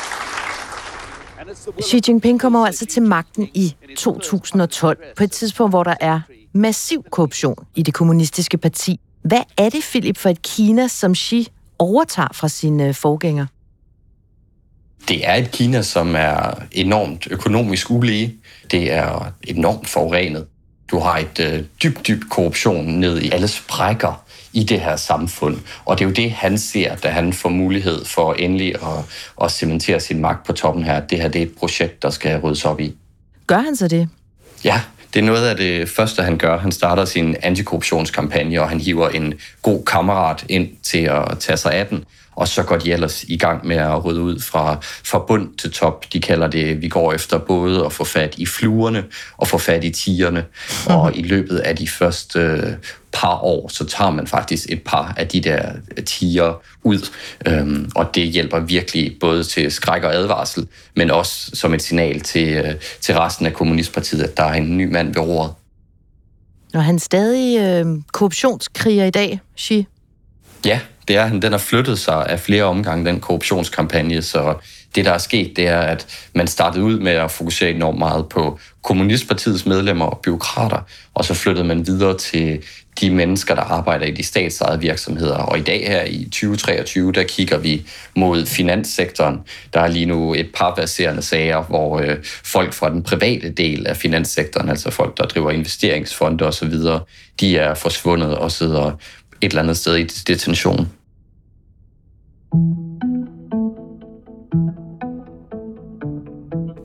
Xi 1.81 2.01
Jinping 2.07 2.39
kommer 2.39 2.65
altså 2.65 2.86
til 2.86 3.01
magten 3.03 3.50
i 3.53 3.75
2012, 3.98 4.98
på 5.15 5.24
et 5.24 5.31
tidspunkt, 5.31 5.71
hvor 5.71 5.83
der 5.83 5.95
er 6.00 6.21
massiv 6.53 7.03
korruption 7.12 7.55
i 7.75 7.83
det 7.83 7.93
kommunistiske 7.93 8.57
parti. 8.57 9.00
Hvad 9.21 9.41
er 9.57 9.69
det, 9.69 9.83
Philip, 9.83 10.17
for 10.17 10.29
et 10.29 10.41
Kina, 10.41 10.88
som 10.88 11.15
Xi 11.15 11.48
overtager 11.79 12.27
fra 12.33 12.48
sine 12.48 12.93
forgængere? 12.93 13.48
Det 15.07 15.29
er 15.29 15.36
et 15.36 15.51
Kina, 15.51 15.81
som 15.81 16.15
er 16.15 16.62
enormt 16.71 17.27
økonomisk 17.31 17.91
ulige. 17.91 18.36
Det 18.71 18.91
er 18.91 19.31
enormt 19.43 19.88
forurenet. 19.88 20.48
Du 20.91 21.00
har 21.00 21.17
et 21.17 21.39
øh, 21.39 21.63
dybt, 21.83 22.07
dybt 22.07 22.29
korruption 22.29 22.86
ned 22.86 23.21
i 23.21 23.29
alle 23.31 23.48
sprækker 23.48 24.24
i 24.53 24.63
det 24.63 24.79
her 24.79 24.96
samfund. 24.96 25.58
Og 25.86 26.00
det 26.00 26.06
er 26.06 26.10
jo 26.10 26.13
det, 26.13 26.32
han 26.32 26.58
ser, 26.58 26.96
da 26.96 27.10
han 27.10 27.34
får 27.34 27.50
mulighed 27.50 28.06
for 28.06 28.34
endelig 28.34 28.75
at, 28.75 29.06
at 29.44 29.51
cementere 29.51 30.00
sin 30.00 30.22
magt 30.22 30.46
på 30.46 30.53
toppen 30.53 30.84
her. 30.84 31.00
Det 31.00 31.22
her 31.22 31.27
det 31.27 31.41
er 31.41 31.46
et 31.46 31.56
projekt, 31.60 32.03
der 32.03 32.10
skal 32.10 32.39
ryddes 32.39 32.65
op 32.65 32.79
i. 32.79 32.96
Gør 33.48 33.58
han 33.58 33.75
så 33.75 33.88
det? 33.88 34.10
Ja, 34.63 34.82
det 35.13 35.20
er 35.20 35.24
noget 35.24 35.48
af 35.48 35.58
det 35.58 35.89
første, 35.89 36.24
han 36.24 36.38
gør. 36.38 36.60
Han 36.60 36.72
starter 36.72 37.06
sin 37.06 37.36
antikorruptionskampagne, 37.41 38.62
og 38.62 38.70
han 38.70 38.79
hiver 38.79 39.10
en 39.10 39.34
god 39.62 39.86
kammerat 39.86 40.46
ind 40.50 40.70
til 40.84 41.03
at 41.03 41.39
tage 41.39 41.58
sig 41.58 41.74
af 41.74 41.88
den. 41.88 42.06
Og 42.39 42.48
så 42.48 42.63
går 42.63 42.77
de 42.77 42.91
ellers 42.91 43.24
i 43.24 43.38
gang 43.38 43.67
med 43.67 43.75
at 43.75 44.05
rydde 44.05 44.22
ud 44.22 44.39
fra, 44.39 44.77
fra 44.81 45.19
bund 45.19 45.58
til 45.58 45.72
top. 45.72 46.05
De 46.13 46.22
kalder 46.22 46.48
det, 46.48 46.81
vi 46.81 46.88
går 46.88 47.13
efter 47.13 47.38
både 47.38 47.86
at 47.86 47.93
få 47.93 48.03
fat 48.03 48.36
i 48.38 48.46
fluerne 48.46 49.03
og 49.38 49.48
få 49.48 49.58
fat 49.58 49.84
i 49.84 49.89
tigerne, 49.89 50.46
og 50.98 51.15
i 51.15 51.22
løbet 51.22 51.58
af 51.58 51.75
de 51.75 51.88
første 51.88 52.39
øh, 52.39 52.74
par 53.12 53.39
år, 53.43 53.67
så 53.67 53.86
tager 53.86 54.12
man 54.12 54.27
faktisk 54.27 54.69
et 54.69 54.81
par 54.86 55.13
af 55.17 55.27
de 55.27 55.41
der 55.41 55.72
tiger 56.05 56.62
ud, 56.84 57.10
øhm, 57.46 57.91
og 57.96 58.15
det 58.15 58.27
hjælper 58.27 58.60
virkelig 58.60 59.15
både 59.19 59.43
til 59.43 59.72
skræk 59.72 60.03
og 60.03 60.15
advarsel, 60.15 60.67
men 60.96 61.12
også 61.12 61.51
som 61.53 61.74
et 61.74 61.81
signal 61.81 62.22
til, 62.22 62.48
øh, 62.48 62.75
til 63.01 63.15
resten 63.15 63.46
af 63.46 63.53
Kommunistpartiet, 63.53 64.24
at 64.24 64.38
der 64.38 64.43
er 64.43 64.53
en 64.53 64.77
ny 64.77 64.91
mand 64.91 65.13
ved 65.13 65.22
roret. 65.22 65.51
Og 66.74 66.84
han 66.84 66.96
er 66.96 67.00
stadig 67.00 67.60
øh, 67.60 68.01
korruptionskriger 68.12 69.05
i 69.05 69.12
dag, 69.12 69.39
Xi? 69.60 69.86
Ja, 70.65 70.79
det 71.10 71.18
er 71.18 71.24
at 71.24 71.42
Den 71.42 71.51
har 71.51 71.60
flyttet 71.60 72.00
sig 72.00 72.25
af 72.25 72.39
flere 72.39 72.63
omgange, 72.63 73.06
den 73.06 73.20
korruptionskampagne, 73.20 74.22
så 74.22 74.56
det, 74.96 75.06
der 75.06 75.12
er 75.12 75.18
sket, 75.18 75.56
det 75.56 75.68
er, 75.68 75.80
at 75.80 76.08
man 76.34 76.48
startede 76.48 76.84
ud 76.84 77.00
med 77.00 77.12
at 77.12 77.32
fokusere 77.32 77.72
enormt 77.72 78.00
meget 78.00 78.30
på 78.30 78.60
Kommunistpartiets 78.84 79.66
medlemmer 79.66 80.06
og 80.06 80.20
byråkrater, 80.24 80.80
og 81.13 81.25
så 81.25 81.34
flyttede 81.34 81.68
man 81.68 81.88
videre 81.88 82.18
til 82.18 82.63
de 83.01 83.10
mennesker, 83.10 83.56
der 83.56 83.62
arbejder 83.62 84.06
i 84.06 84.12
de 84.12 84.24
statsejede 84.24 84.80
virksomheder. 84.80 85.36
Og 85.36 85.58
i 85.58 85.62
dag 85.62 85.88
her 85.88 86.04
i 86.04 86.24
2023, 86.24 87.12
der 87.12 87.24
kigger 87.24 87.58
vi 87.58 87.86
mod 88.16 88.46
finanssektoren. 88.46 89.39
Der 89.74 89.80
er 89.80 89.88
lige 89.88 90.06
nu 90.06 90.34
et 90.34 90.50
par 90.56 90.75
baserende 90.75 91.22
sager, 91.22 91.63
hvor 91.63 92.00
øh, 92.00 92.18
folk 92.44 92.74
fra 92.74 92.89
den 92.89 93.04
private 93.04 93.50
del 93.50 93.88
af 93.88 93.98
finanssektoren, 93.98 94.70
altså 94.70 94.92
folk, 94.92 95.18
der 95.18 95.25
driver 95.25 95.51
investeringsfonde 95.51 96.46
osv., 96.46 96.74
de 97.39 97.58
er 97.58 97.74
forsvundet 97.74 98.36
og 98.36 98.51
sidder 98.51 98.92
et 99.42 99.50
eller 99.50 99.62
andet 99.62 99.78
sted 99.78 99.96
i 99.96 100.04
detention. 100.04 100.89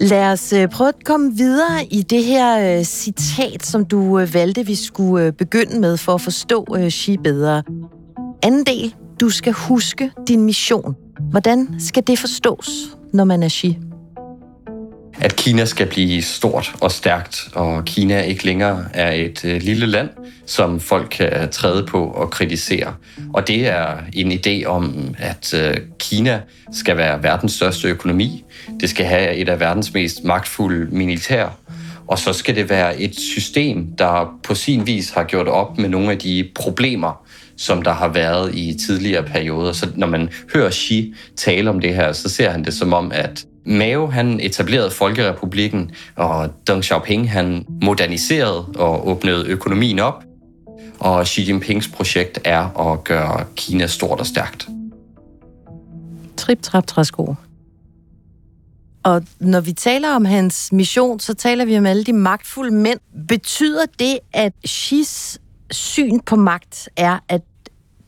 Lad 0.00 0.32
os 0.32 0.52
øh, 0.52 0.68
prøve 0.68 0.88
at 0.88 1.04
komme 1.04 1.36
videre 1.36 1.84
i 1.90 2.02
det 2.02 2.24
her 2.24 2.78
øh, 2.78 2.84
citat, 2.84 3.66
som 3.66 3.84
du 3.84 4.18
øh, 4.18 4.34
valgte, 4.34 4.66
vi 4.66 4.74
skulle 4.74 5.26
øh, 5.26 5.32
begynde 5.32 5.80
med 5.80 5.96
for 5.96 6.14
at 6.14 6.20
forstå 6.20 6.66
øh, 6.76 6.90
Xi 6.90 7.16
bedre. 7.16 7.62
Anden 8.42 8.66
del. 8.66 8.94
Du 9.20 9.30
skal 9.30 9.52
huske 9.52 10.10
din 10.28 10.44
mission. 10.44 10.96
Hvordan 11.30 11.68
skal 11.78 12.06
det 12.06 12.18
forstås, 12.18 12.96
når 13.12 13.24
man 13.24 13.42
er 13.42 13.48
Xi? 13.48 13.78
At 15.24 15.36
Kina 15.36 15.64
skal 15.64 15.86
blive 15.86 16.22
stort 16.22 16.74
og 16.80 16.92
stærkt, 16.92 17.48
og 17.54 17.84
Kina 17.84 18.20
ikke 18.20 18.44
længere 18.44 18.84
er 18.94 19.12
et 19.12 19.44
øh, 19.44 19.62
lille 19.62 19.86
land, 19.86 20.08
som 20.46 20.80
folk 20.80 21.08
kan 21.10 21.50
træde 21.50 21.86
på 21.86 22.04
og 22.04 22.30
kritisere. 22.30 22.94
Og 23.34 23.48
det 23.48 23.68
er 23.68 23.96
en 24.12 24.32
idé 24.32 24.64
om, 24.66 25.14
at 25.18 25.54
øh, 25.54 25.76
Kina 25.98 26.40
skal 26.72 26.96
være 26.96 27.22
verdens 27.22 27.52
største 27.52 27.88
økonomi. 27.88 28.44
Det 28.80 28.90
skal 28.90 29.06
have 29.06 29.34
et 29.34 29.48
af 29.48 29.60
verdens 29.60 29.94
mest 29.94 30.24
magtfulde 30.24 30.96
militær. 30.96 31.58
Og 32.06 32.18
så 32.18 32.32
skal 32.32 32.56
det 32.56 32.70
være 32.70 33.00
et 33.00 33.16
system, 33.16 33.86
der 33.98 34.38
på 34.42 34.54
sin 34.54 34.86
vis 34.86 35.10
har 35.10 35.24
gjort 35.24 35.48
op 35.48 35.78
med 35.78 35.88
nogle 35.88 36.10
af 36.10 36.18
de 36.18 36.48
problemer, 36.54 37.24
som 37.56 37.82
der 37.82 37.92
har 37.92 38.08
været 38.08 38.54
i 38.54 38.76
tidligere 38.86 39.22
perioder. 39.22 39.72
Så 39.72 39.88
når 39.94 40.06
man 40.06 40.28
hører 40.54 40.70
Xi 40.70 41.14
tale 41.36 41.70
om 41.70 41.80
det 41.80 41.94
her, 41.94 42.12
så 42.12 42.28
ser 42.28 42.50
han 42.50 42.64
det 42.64 42.74
som 42.74 42.92
om, 42.92 43.12
at 43.14 43.44
Mao 43.66 44.06
han 44.06 44.40
etablerede 44.40 44.90
Folkerepublikken, 44.90 45.90
og 46.16 46.50
Deng 46.66 46.84
Xiaoping 46.84 47.30
han 47.30 47.66
moderniserede 47.82 48.66
og 48.76 49.08
åbnede 49.08 49.46
økonomien 49.46 49.98
op. 49.98 50.24
Og 51.00 51.26
Xi 51.26 51.48
Jinpings 51.48 51.88
projekt 51.88 52.38
er 52.44 52.92
at 52.92 53.04
gøre 53.04 53.44
Kina 53.56 53.86
stort 53.86 54.20
og 54.20 54.26
stærkt. 54.26 54.68
Trip, 56.36 56.62
trap, 56.62 56.86
træsko. 56.86 57.34
Og 59.02 59.22
når 59.40 59.60
vi 59.60 59.72
taler 59.72 60.08
om 60.08 60.24
hans 60.24 60.72
mission, 60.72 61.20
så 61.20 61.34
taler 61.34 61.64
vi 61.64 61.78
om 61.78 61.86
alle 61.86 62.04
de 62.04 62.12
magtfulde 62.12 62.74
mænd. 62.74 63.00
Betyder 63.28 63.86
det, 63.98 64.18
at 64.32 64.52
Xis 64.68 65.38
syn 65.70 66.20
på 66.20 66.36
magt 66.36 66.88
er, 66.96 67.18
at 67.28 67.42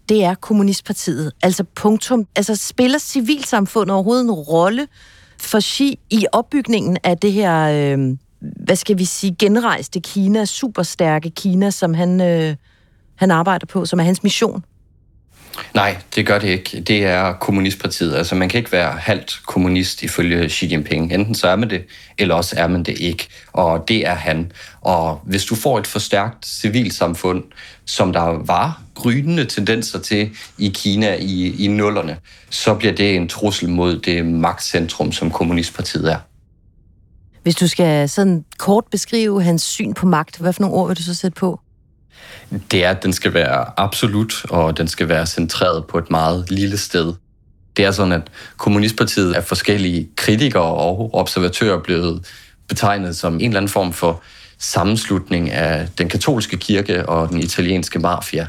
det 0.09 0.25
er 0.25 0.35
Kommunistpartiet? 0.35 1.33
Altså 1.43 1.65
punktum. 1.75 2.27
Altså 2.37 2.57
spiller 2.57 2.99
civilsamfundet 2.99 3.95
overhovedet 3.95 4.25
en 4.25 4.31
rolle 4.31 4.87
for 5.47 5.61
Xi 5.61 5.99
i 6.11 6.27
opbygningen 6.33 6.97
af 7.05 7.19
det 7.19 7.33
her, 7.33 7.69
øh, 7.69 8.17
hvad 8.41 8.77
skal 8.77 8.99
vi 8.99 9.05
sige, 9.05 9.37
genrejste 9.39 10.01
Kina, 10.01 10.45
superstærke 10.45 11.31
Kina, 11.31 11.71
som 11.71 11.95
han, 11.95 12.21
øh, 12.21 12.57
han 13.17 13.31
arbejder 13.31 13.67
på, 13.67 13.85
som 13.85 14.01
er 14.01 14.05
hans 14.05 14.23
mission? 14.23 14.65
Nej, 15.75 15.97
det 16.15 16.27
gør 16.27 16.39
det 16.39 16.49
ikke. 16.49 16.81
Det 16.81 17.05
er 17.05 17.33
kommunistpartiet. 17.33 18.15
Altså 18.15 18.35
man 18.35 18.49
kan 18.49 18.59
ikke 18.59 18.73
være 18.73 18.93
halvt 18.93 19.41
kommunist 19.47 20.03
ifølge 20.03 20.49
Xi 20.49 20.67
Jinping. 20.67 21.13
Enten 21.13 21.35
så 21.35 21.49
er 21.49 21.57
man 21.57 21.71
det, 21.71 21.85
eller 22.19 22.35
også 22.35 22.55
er 22.59 22.69
man 22.69 22.83
det 22.83 22.99
ikke. 22.99 23.29
Og 23.53 23.89
det 23.89 24.07
er 24.07 24.15
han. 24.15 24.53
Og 24.81 25.21
hvis 25.25 25.45
du 25.45 25.55
får 25.55 25.79
et 25.79 25.87
forstærkt 25.87 26.47
civilsamfund, 26.47 27.45
som 27.87 28.13
der 28.13 28.43
var 28.47 28.83
grynende 28.95 29.45
tendenser 29.45 29.99
til 29.99 30.31
i 30.59 30.73
Kina 30.75 31.15
i, 31.15 31.65
i 31.65 31.67
nullerne, 31.67 32.17
så 32.51 32.75
bliver 32.75 32.95
det 32.95 33.17
en 33.17 33.29
trussel 33.29 33.69
mod 33.69 33.99
det 33.99 34.27
magtcentrum, 34.27 35.13
som 35.13 35.31
kommunistpartiet 35.31 36.13
er. 36.13 36.19
Hvis 37.43 37.55
du 37.55 37.69
skal 37.69 38.09
sådan 38.09 38.45
kort 38.59 38.85
beskrive 38.91 39.43
hans 39.43 39.63
syn 39.63 39.95
på 39.95 40.07
magt, 40.07 40.39
hvad 40.39 40.53
for 40.53 40.63
nogle 40.63 40.77
ord 40.77 40.89
vil 40.89 40.97
du 40.97 41.03
så 41.03 41.15
sætte 41.15 41.35
på? 41.35 41.61
Det 42.71 42.85
er, 42.85 42.91
at 42.91 43.03
den 43.03 43.13
skal 43.13 43.35
være 43.35 43.67
absolut, 43.77 44.45
og 44.51 44.79
den 44.79 44.89
skal 44.89 45.09
være 45.09 45.27
centreret 45.27 45.87
på 45.87 45.99
et 45.99 46.11
meget 46.11 46.51
lille 46.51 46.77
sted. 46.77 47.15
Det 47.77 47.85
er 47.85 47.91
sådan, 47.91 48.13
at 48.13 48.23
Kommunistpartiet 48.57 49.35
af 49.35 49.45
forskellige 49.45 50.09
kritikere 50.17 50.63
og 50.63 51.15
observatører 51.15 51.79
blevet 51.79 52.27
betegnet 52.69 53.17
som 53.17 53.35
en 53.35 53.41
eller 53.41 53.57
anden 53.57 53.69
form 53.69 53.93
for 53.93 54.23
sammenslutning 54.59 55.51
af 55.51 55.89
den 55.99 56.09
katolske 56.09 56.57
kirke 56.57 57.09
og 57.09 57.29
den 57.29 57.41
italienske 57.41 57.99
mafia. 57.99 58.47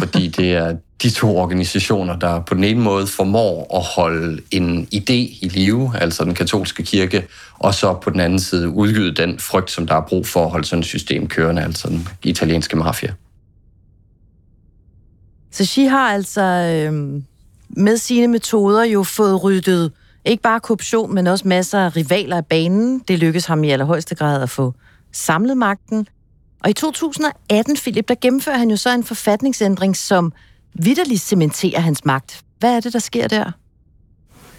Fordi 0.00 0.28
det 0.28 0.52
er 0.52 0.76
de 1.02 1.10
to 1.10 1.36
organisationer, 1.36 2.16
der 2.16 2.40
på 2.40 2.54
den 2.54 2.64
ene 2.64 2.80
måde 2.80 3.06
formår 3.06 3.76
at 3.76 3.82
holde 3.96 4.42
en 4.50 4.88
idé 4.94 5.12
i 5.12 5.50
live, 5.52 5.92
altså 6.00 6.24
den 6.24 6.34
katolske 6.34 6.82
kirke, 6.82 7.26
og 7.58 7.74
så 7.74 7.94
på 7.94 8.10
den 8.10 8.20
anden 8.20 8.38
side 8.38 8.68
udgyde 8.68 9.14
den 9.14 9.38
frygt, 9.38 9.70
som 9.70 9.86
der 9.86 9.94
er 9.94 10.06
brug 10.08 10.26
for 10.26 10.44
at 10.44 10.50
holde 10.50 10.66
sådan 10.66 10.80
et 10.80 10.86
system 10.86 11.26
kørende, 11.26 11.62
altså 11.62 11.88
den 11.88 12.08
italienske 12.22 12.76
mafia. 12.76 13.14
Så 15.50 15.66
Xi 15.66 15.84
har 15.84 16.12
altså 16.12 16.42
øh, 16.42 17.22
med 17.68 17.96
sine 17.96 18.28
metoder 18.28 18.84
jo 18.84 19.02
fået 19.02 19.44
ryddet 19.44 19.92
ikke 20.24 20.42
bare 20.42 20.60
korruption, 20.60 21.14
men 21.14 21.26
også 21.26 21.48
masser 21.48 21.78
af 21.78 21.96
rivaler 21.96 22.36
af 22.36 22.46
banen. 22.46 22.98
Det 23.08 23.18
lykkedes 23.18 23.46
ham 23.46 23.64
i 23.64 23.70
allerhøjeste 23.70 24.14
grad 24.14 24.42
at 24.42 24.50
få 24.50 24.74
samlet 25.12 25.56
magten. 25.56 26.08
Og 26.64 26.70
i 26.70 26.72
2018, 26.72 27.76
Philip, 27.76 28.08
der 28.08 28.14
gennemfører 28.20 28.58
han 28.58 28.70
jo 28.70 28.76
så 28.76 28.94
en 28.94 29.04
forfatningsændring, 29.04 29.96
som 29.96 30.32
vidderligt 30.74 31.20
cementerer 31.20 31.80
hans 31.80 32.04
magt. 32.04 32.40
Hvad 32.58 32.76
er 32.76 32.80
det, 32.80 32.92
der 32.92 32.98
sker 32.98 33.28
der? 33.28 33.50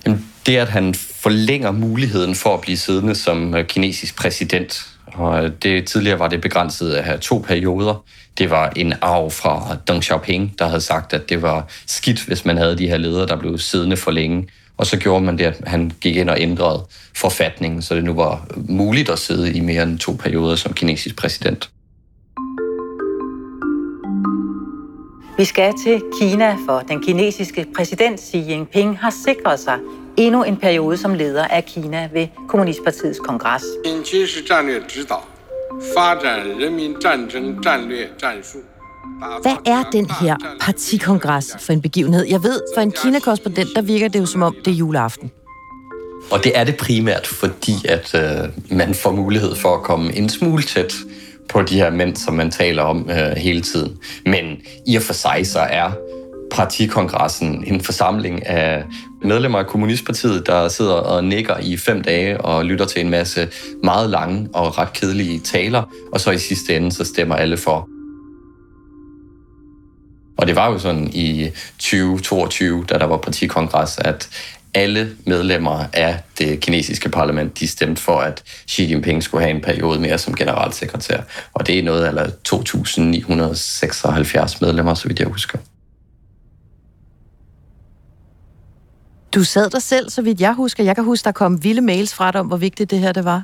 Jamen, 0.06 0.26
det 0.46 0.58
er, 0.58 0.62
at 0.62 0.70
han 0.70 0.94
forlænger 0.94 1.72
muligheden 1.72 2.36
for 2.36 2.54
at 2.54 2.62
blive 2.62 2.78
siddende 2.78 3.16
som 3.16 3.56
øh, 3.56 3.68
kinesisk 3.68 4.16
præsident. 4.16 4.88
Og 5.06 5.46
øh, 5.46 5.52
det, 5.64 5.88
tidligere 5.88 6.20
var 6.20 6.28
det 6.28 6.42
begrænset 6.42 6.94
at 6.94 7.04
have 7.04 7.18
to 7.18 7.38
perioder. 7.48 8.04
Det 8.38 8.50
var 8.50 8.70
en 8.76 8.94
arv 9.02 9.32
fra 9.32 9.78
Deng 9.88 10.04
Xiaoping, 10.04 10.60
der 10.60 10.68
havde 10.68 10.82
sagt, 10.82 11.14
at 11.14 11.30
det 11.30 11.42
var 11.42 11.68
skidt, 11.88 12.24
hvis 12.26 12.46
man 12.46 12.58
havde 12.58 12.78
de 12.78 12.88
her 12.88 12.98
ledere, 12.98 13.28
der 13.28 13.36
blev 13.36 13.58
siddende 13.58 13.98
for 13.98 14.12
længe. 14.12 14.48
Og 14.78 14.86
så 14.86 14.98
gjorde 14.98 15.26
man 15.26 15.38
det, 15.38 15.44
at 15.44 15.62
han 15.68 15.92
gik 16.02 16.16
ind 16.16 16.30
og 16.30 16.42
ændrede 16.42 16.86
forfatningen, 17.16 17.82
så 17.82 17.96
det 17.96 18.04
nu 18.04 18.14
var 18.14 18.48
muligt 18.56 19.10
at 19.10 19.20
sidde 19.20 19.54
i 19.54 19.60
mere 19.60 19.84
end 19.84 20.00
to 20.00 20.12
perioder 20.12 20.56
som 20.56 20.74
kinesisk 20.74 21.16
præsident. 21.16 21.70
Vi 25.38 25.46
skal 25.46 25.74
til 25.84 26.02
Kina, 26.20 26.58
for 26.68 26.80
den 26.80 27.04
kinesiske 27.04 27.66
præsident 27.76 28.20
Xi 28.20 28.38
Jinping 28.38 29.00
har 29.00 29.14
sikret 29.26 29.60
sig 29.60 29.80
endnu 30.18 30.44
en 30.44 30.58
periode 30.58 30.98
som 30.98 31.14
leder 31.14 31.48
af 31.48 31.66
Kina 31.66 32.10
ved 32.14 32.28
Kommunistpartiets 32.48 33.20
kongres. 33.20 33.64
Hvad 39.42 39.56
er 39.66 39.84
den 39.92 40.10
her 40.10 40.58
partikongres 40.62 41.56
for 41.60 41.74
en 41.74 41.82
begivenhed? 41.82 42.26
Jeg 42.30 42.44
ved, 42.44 42.62
for 42.76 42.82
en 42.82 42.92
Kina-korrespondent, 42.92 43.70
der 43.76 43.82
virker 43.82 44.08
det 44.08 44.20
jo 44.20 44.26
som 44.26 44.42
om, 44.42 44.56
det 44.66 44.72
er 44.72 44.76
juleaften. 44.76 45.32
Og 46.32 46.44
det 46.44 46.52
er 46.58 46.64
det 46.64 46.78
primært, 46.78 47.28
fordi 47.28 47.74
at 47.86 48.16
øh, 48.16 48.78
man 48.78 48.96
får 48.96 49.12
mulighed 49.12 49.56
for 49.56 49.76
at 49.76 49.84
komme 49.84 50.16
en 50.16 50.30
smule 50.30 50.64
tæt 50.64 50.94
på 51.50 51.62
de 51.62 51.76
her 51.76 51.90
mænd, 51.90 52.16
som 52.16 52.34
man 52.34 52.52
taler 52.52 52.84
om 52.84 53.10
øh, 53.10 53.38
hele 53.38 53.62
tiden. 53.62 53.98
Men 54.26 54.58
i 54.88 54.96
og 54.96 55.02
for 55.02 55.14
sig 55.14 55.48
så 55.48 55.60
er 55.60 55.92
partikongressen 56.52 57.64
en 57.68 57.82
forsamling 57.82 58.48
af 58.48 58.84
medlemmer 59.22 59.60
af 59.60 59.68
Kommunistpartiet, 59.68 60.48
der 60.48 60.68
sidder 60.68 60.94
og 60.94 61.24
nikker 61.24 61.58
i 61.62 61.78
fem 61.78 62.02
dage 62.02 62.42
og 62.42 62.66
lytter 62.66 62.86
til 62.86 63.02
en 63.02 63.10
masse 63.10 63.48
meget 63.84 64.10
lange 64.10 64.50
og 64.54 64.78
ret 64.78 64.94
kedelige 64.94 65.40
taler, 65.40 65.84
og 66.12 66.22
så 66.22 66.32
i 66.32 66.38
sidste 66.38 66.76
ende 66.76 66.92
så 66.92 67.04
stemmer 67.04 67.36
alle 67.36 67.58
for. 67.58 67.90
Og 70.38 70.48
det 70.48 70.56
var 70.56 70.72
jo 70.72 70.80
sådan 70.80 71.10
i 71.14 71.50
2022, 71.80 72.86
da 72.90 72.98
der 72.98 73.06
var 73.06 73.18
partikongres, 73.18 73.98
at 73.98 74.30
alle 74.76 75.16
medlemmer 75.26 75.86
af 75.94 76.20
det 76.40 76.60
kinesiske 76.60 77.10
parlament, 77.10 77.60
de 77.60 77.68
stemte 77.68 78.02
for, 78.02 78.20
at 78.20 78.44
Xi 78.70 78.84
Jinping 78.84 79.24
skulle 79.24 79.44
have 79.44 79.56
en 79.56 79.62
periode 79.62 80.00
mere 80.00 80.18
som 80.18 80.36
generalsekretær. 80.36 81.22
Og 81.54 81.68
det 81.68 81.80
er 81.80 81.84
noget 81.84 82.06
af 82.06 82.28
2.976 82.50 84.58
medlemmer, 84.62 84.94
så 84.94 85.08
vidt 85.08 85.20
jeg 85.20 85.28
husker. 85.28 85.58
Du 89.36 89.44
sad 89.44 89.70
der 89.70 89.80
selv, 89.80 90.10
så 90.10 90.22
vidt 90.22 90.42
jeg 90.42 90.54
husker. 90.54 90.84
Jeg 90.84 90.96
kan 90.96 91.04
huske, 91.04 91.26
der 91.26 91.32
kom 91.32 91.64
vilde 91.64 91.82
mails 91.82 92.14
fra 92.14 92.32
dig 92.32 92.42
om, 92.42 92.48
hvor 92.48 92.58
vigtigt 92.58 92.92
det 92.92 93.00
her 93.00 93.12
det 93.12 93.26
var. 93.26 93.44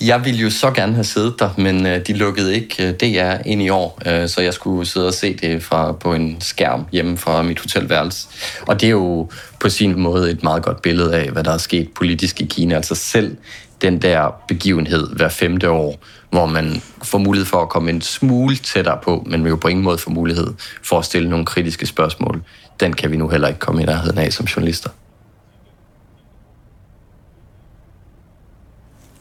Jeg 0.00 0.24
ville 0.24 0.40
jo 0.40 0.50
så 0.50 0.70
gerne 0.70 0.94
have 0.94 1.04
siddet 1.04 1.34
der, 1.38 1.50
men 1.58 1.86
øh, 1.86 2.06
de 2.06 2.12
lukkede 2.12 2.54
ikke 2.54 2.88
øh, 2.88 2.94
DR 2.94 3.36
ind 3.46 3.62
i 3.62 3.68
år, 3.68 3.98
øh, 4.06 4.28
så 4.28 4.40
jeg 4.40 4.54
skulle 4.54 4.86
sidde 4.86 5.06
og 5.06 5.14
se 5.14 5.34
det 5.34 5.62
fra, 5.62 5.92
på 5.92 6.14
en 6.14 6.36
skærm 6.40 6.86
hjemme 6.92 7.16
fra 7.16 7.42
mit 7.42 7.60
hotelværelse. 7.60 8.28
Og 8.66 8.80
det 8.80 8.86
er 8.86 8.90
jo 8.90 9.28
på 9.60 9.68
sin 9.68 10.00
måde 10.00 10.30
et 10.30 10.42
meget 10.42 10.62
godt 10.62 10.82
billede 10.82 11.16
af, 11.16 11.30
hvad 11.30 11.44
der 11.44 11.52
er 11.52 11.58
sket 11.58 11.88
politisk 11.94 12.40
i 12.40 12.44
Kina. 12.44 12.74
Altså 12.74 12.94
selv 12.94 13.36
den 13.82 14.02
der 14.02 14.34
begivenhed 14.48 15.16
hver 15.16 15.28
femte 15.28 15.70
år, 15.70 15.98
hvor 16.30 16.46
man 16.46 16.82
får 17.02 17.18
mulighed 17.18 17.46
for 17.46 17.62
at 17.62 17.68
komme 17.68 17.90
en 17.90 18.00
smule 18.00 18.56
tættere 18.56 18.98
på, 19.02 19.26
men 19.26 19.46
jo 19.46 19.56
på 19.56 19.68
ingen 19.68 19.84
måde 19.84 19.98
får 19.98 20.10
mulighed 20.10 20.46
for 20.82 20.98
at 20.98 21.04
stille 21.04 21.30
nogle 21.30 21.46
kritiske 21.46 21.86
spørgsmål. 21.86 22.42
Den 22.80 22.92
kan 22.92 23.10
vi 23.10 23.16
nu 23.16 23.28
heller 23.28 23.48
ikke 23.48 23.60
komme 23.60 23.82
i 23.82 23.84
nærheden 23.84 24.18
af 24.18 24.32
som 24.32 24.46
journalister. 24.46 24.90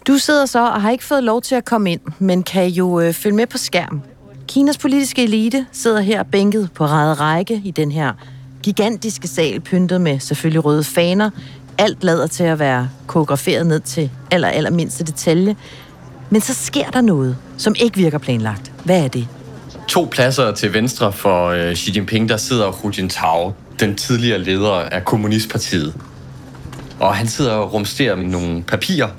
Du 0.07 0.17
sidder 0.17 0.45
så 0.45 0.59
og 0.59 0.81
har 0.81 0.91
ikke 0.91 1.03
fået 1.03 1.23
lov 1.23 1.41
til 1.41 1.55
at 1.55 1.65
komme 1.65 1.91
ind, 1.91 2.01
men 2.19 2.43
kan 2.43 2.67
jo 2.67 2.99
øh, 2.99 3.13
følge 3.13 3.35
med 3.35 3.47
på 3.47 3.57
skærm. 3.57 4.01
Kinas 4.47 4.77
politiske 4.77 5.23
elite 5.23 5.65
sidder 5.71 6.01
her 6.01 6.23
bænket 6.23 6.69
på 6.75 6.85
ræde 6.85 7.13
række 7.13 7.61
i 7.65 7.71
den 7.71 7.91
her 7.91 8.13
gigantiske 8.63 9.27
sal, 9.27 9.59
pyntet 9.59 10.01
med 10.01 10.19
selvfølgelig 10.19 10.65
røde 10.65 10.83
faner. 10.83 11.29
Alt 11.77 12.03
lader 12.03 12.27
til 12.27 12.43
at 12.43 12.59
være 12.59 12.89
koreograferet 13.07 13.67
ned 13.67 13.79
til 13.79 14.09
aller, 14.31 14.47
aller 14.47 14.71
mindste 14.71 15.03
detalje. 15.03 15.55
Men 16.29 16.41
så 16.41 16.53
sker 16.53 16.89
der 16.89 17.01
noget, 17.01 17.37
som 17.57 17.75
ikke 17.79 17.97
virker 17.97 18.17
planlagt. 18.17 18.71
Hvad 18.85 19.03
er 19.03 19.07
det? 19.07 19.27
To 19.87 20.07
pladser 20.11 20.51
til 20.51 20.73
venstre 20.73 21.13
for 21.13 21.47
øh, 21.47 21.75
Xi 21.75 21.91
Jinping, 21.95 22.29
der 22.29 22.37
sidder 22.37 22.71
Hu 22.71 22.91
Jintao, 22.97 23.53
den 23.79 23.95
tidligere 23.95 24.39
leder 24.39 24.71
af 24.71 25.05
Kommunistpartiet. 25.05 25.93
Og 26.99 27.15
han 27.15 27.27
sidder 27.27 27.51
og 27.51 27.73
rumsterer 27.73 28.15
med 28.15 28.25
nogle 28.25 28.63
papirer, 28.63 29.09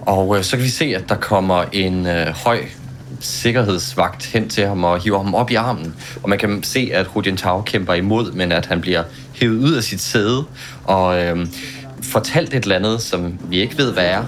og 0.00 0.36
øh, 0.36 0.44
så 0.44 0.56
kan 0.56 0.64
vi 0.64 0.70
se, 0.70 0.84
at 0.84 1.08
der 1.08 1.14
kommer 1.14 1.64
en 1.72 2.06
øh, 2.06 2.26
høj 2.26 2.58
sikkerhedsvagt 3.20 4.26
hen 4.26 4.48
til 4.48 4.66
ham 4.66 4.84
og 4.84 5.00
hiver 5.02 5.22
ham 5.22 5.34
op 5.34 5.50
i 5.50 5.54
armen. 5.54 5.94
Og 6.22 6.28
man 6.28 6.38
kan 6.38 6.62
se, 6.62 6.90
at 6.92 7.06
Hu 7.06 7.22
Jintao 7.26 7.62
kæmper 7.62 7.94
imod, 7.94 8.32
men 8.32 8.52
at 8.52 8.66
han 8.66 8.80
bliver 8.80 9.02
hævet 9.34 9.58
ud 9.58 9.72
af 9.72 9.82
sit 9.82 10.00
sæde 10.00 10.44
og 10.84 11.22
øh, 11.22 11.46
fortalt 12.02 12.54
et 12.54 12.62
eller 12.62 12.76
andet, 12.76 13.02
som 13.02 13.38
vi 13.48 13.60
ikke 13.60 13.78
ved, 13.78 13.92
hvad 13.92 14.06
er. 14.06 14.24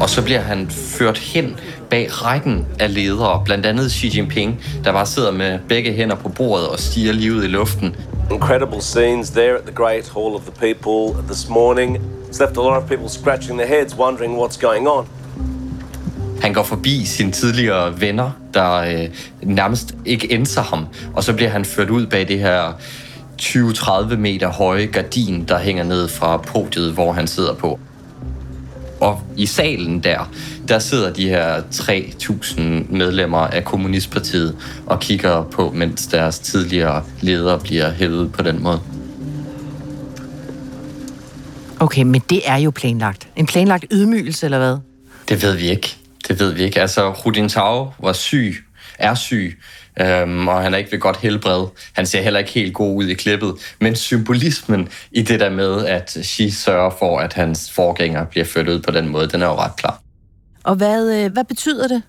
Og 0.00 0.10
så 0.10 0.22
bliver 0.22 0.40
han 0.40 0.70
ført 0.70 1.18
hen 1.18 1.56
bag 1.90 2.24
rækken 2.24 2.66
af 2.78 2.94
ledere, 2.94 3.42
blandt 3.44 3.66
andet 3.66 3.92
Xi 3.92 4.16
Jinping, 4.16 4.64
der 4.84 4.92
bare 4.92 5.06
sidder 5.06 5.30
med 5.30 5.58
begge 5.68 5.92
hænder 5.92 6.16
på 6.16 6.28
bordet 6.28 6.68
og 6.68 6.78
stiger 6.78 7.12
livet 7.12 7.44
i 7.44 7.46
luften. 7.46 7.96
Incredible 8.30 8.80
scenes 8.80 9.30
there 9.30 9.54
at 9.54 9.62
the 9.62 9.74
Great 9.74 10.12
Hall 10.14 10.34
of 10.34 10.40
the 10.40 10.74
People 10.74 11.22
this 11.28 11.48
morning. 11.48 12.15
It's 12.28 12.40
left 12.40 12.56
a 12.56 12.60
lot 12.60 12.82
of 12.82 12.88
people 12.88 13.08
scratching 13.08 13.58
their 13.58 13.68
heads, 13.68 13.94
wondering 13.94 14.36
what's 14.38 14.56
going 14.56 14.88
on. 14.88 15.06
Han 16.42 16.52
går 16.52 16.62
forbi 16.62 17.04
sine 17.04 17.32
tidligere 17.32 18.00
venner, 18.00 18.30
der 18.54 18.72
øh, 18.74 19.08
nærmest 19.42 19.94
ikke 20.04 20.28
ændrer 20.30 20.62
ham, 20.62 20.86
og 21.14 21.24
så 21.24 21.32
bliver 21.32 21.50
han 21.50 21.64
ført 21.64 21.90
ud 21.90 22.06
bag 22.06 22.28
det 22.28 22.38
her 22.38 22.72
20-30 23.42 24.16
meter 24.16 24.48
høje 24.48 24.86
gardin, 24.86 25.44
der 25.48 25.58
hænger 25.58 25.84
ned 25.84 26.08
fra 26.08 26.36
podiet, 26.36 26.92
hvor 26.92 27.12
han 27.12 27.26
sidder 27.26 27.54
på. 27.54 27.78
Og 29.00 29.20
i 29.36 29.46
salen 29.46 30.00
der, 30.00 30.30
der 30.68 30.78
sidder 30.78 31.12
de 31.12 31.28
her 31.28 31.60
3.000 31.60 32.60
medlemmer 32.96 33.38
af 33.38 33.64
Kommunistpartiet 33.64 34.56
og 34.86 35.00
kigger 35.00 35.42
på, 35.42 35.72
mens 35.74 36.06
deres 36.06 36.38
tidligere 36.38 37.02
ledere 37.20 37.58
bliver 37.60 37.90
hævet 37.90 38.32
på 38.32 38.42
den 38.42 38.62
måde. 38.62 38.80
Okay, 41.80 42.02
men 42.02 42.22
det 42.30 42.48
er 42.48 42.56
jo 42.56 42.70
planlagt. 42.70 43.28
En 43.36 43.46
planlagt 43.46 43.84
ydmygelse, 43.90 44.46
eller 44.46 44.58
hvad? 44.58 44.78
Det 45.28 45.42
ved 45.42 45.56
vi 45.56 45.70
ikke. 45.70 45.96
Det 46.28 46.40
ved 46.40 46.52
vi 46.52 46.62
ikke. 46.62 46.80
Altså, 46.80 47.14
Hu 47.24 47.32
Jintao 47.36 47.92
var 47.98 48.12
syg, 48.12 48.56
er 48.98 49.14
syg, 49.14 49.58
øhm, 50.00 50.48
og 50.48 50.62
han 50.62 50.74
er 50.74 50.78
ikke 50.78 50.92
ved 50.92 50.98
godt 50.98 51.16
helbred. 51.16 51.66
Han 51.92 52.06
ser 52.06 52.22
heller 52.22 52.40
ikke 52.40 52.50
helt 52.52 52.74
god 52.74 52.96
ud 52.96 53.08
i 53.08 53.14
klippet. 53.14 53.54
Men 53.80 53.96
symbolismen 53.96 54.88
i 55.12 55.22
det 55.22 55.40
der 55.40 55.50
med, 55.50 55.86
at 55.86 56.18
Xi 56.22 56.50
sørger 56.50 56.90
for, 56.98 57.18
at 57.18 57.32
hans 57.32 57.70
forgænger 57.70 58.24
bliver 58.24 58.44
ført 58.44 58.68
ud 58.68 58.80
på 58.80 58.90
den 58.90 59.08
måde, 59.08 59.28
den 59.28 59.42
er 59.42 59.46
jo 59.46 59.54
ret 59.54 59.76
klar. 59.76 60.00
Og 60.64 60.74
hvad, 60.74 61.24
øh, 61.24 61.32
hvad 61.32 61.44
betyder 61.44 61.88
det? 61.88 62.02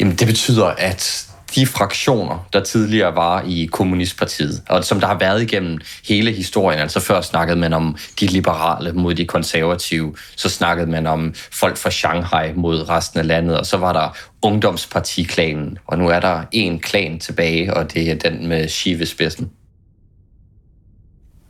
Jamen, 0.00 0.16
det 0.16 0.26
betyder, 0.26 0.66
at 0.66 1.28
de 1.54 1.66
fraktioner, 1.66 2.46
der 2.52 2.60
tidligere 2.60 3.14
var 3.14 3.42
i 3.46 3.68
Kommunistpartiet, 3.72 4.62
og 4.68 4.84
som 4.84 5.00
der 5.00 5.06
har 5.06 5.18
været 5.18 5.42
igennem 5.42 5.80
hele 6.08 6.32
historien, 6.32 6.80
altså 6.80 7.00
før 7.00 7.20
snakkede 7.20 7.58
man 7.58 7.72
om 7.72 7.96
de 8.20 8.26
liberale 8.26 8.92
mod 8.92 9.14
de 9.14 9.26
konservative, 9.26 10.14
så 10.36 10.48
snakkede 10.48 10.90
man 10.90 11.06
om 11.06 11.34
folk 11.52 11.76
fra 11.76 11.90
Shanghai 11.90 12.52
mod 12.54 12.88
resten 12.88 13.20
af 13.20 13.26
landet, 13.26 13.58
og 13.58 13.66
så 13.66 13.76
var 13.76 13.92
der 13.92 14.16
ungdomspartiklanen, 14.42 15.78
og 15.86 15.98
nu 15.98 16.08
er 16.08 16.20
der 16.20 16.42
en 16.52 16.78
klan 16.78 17.18
tilbage, 17.18 17.74
og 17.74 17.94
det 17.94 18.10
er 18.10 18.14
den 18.14 18.46
med 18.48 18.68
Xi 18.68 18.94
ved 18.94 19.06
spidsen. 19.06 19.50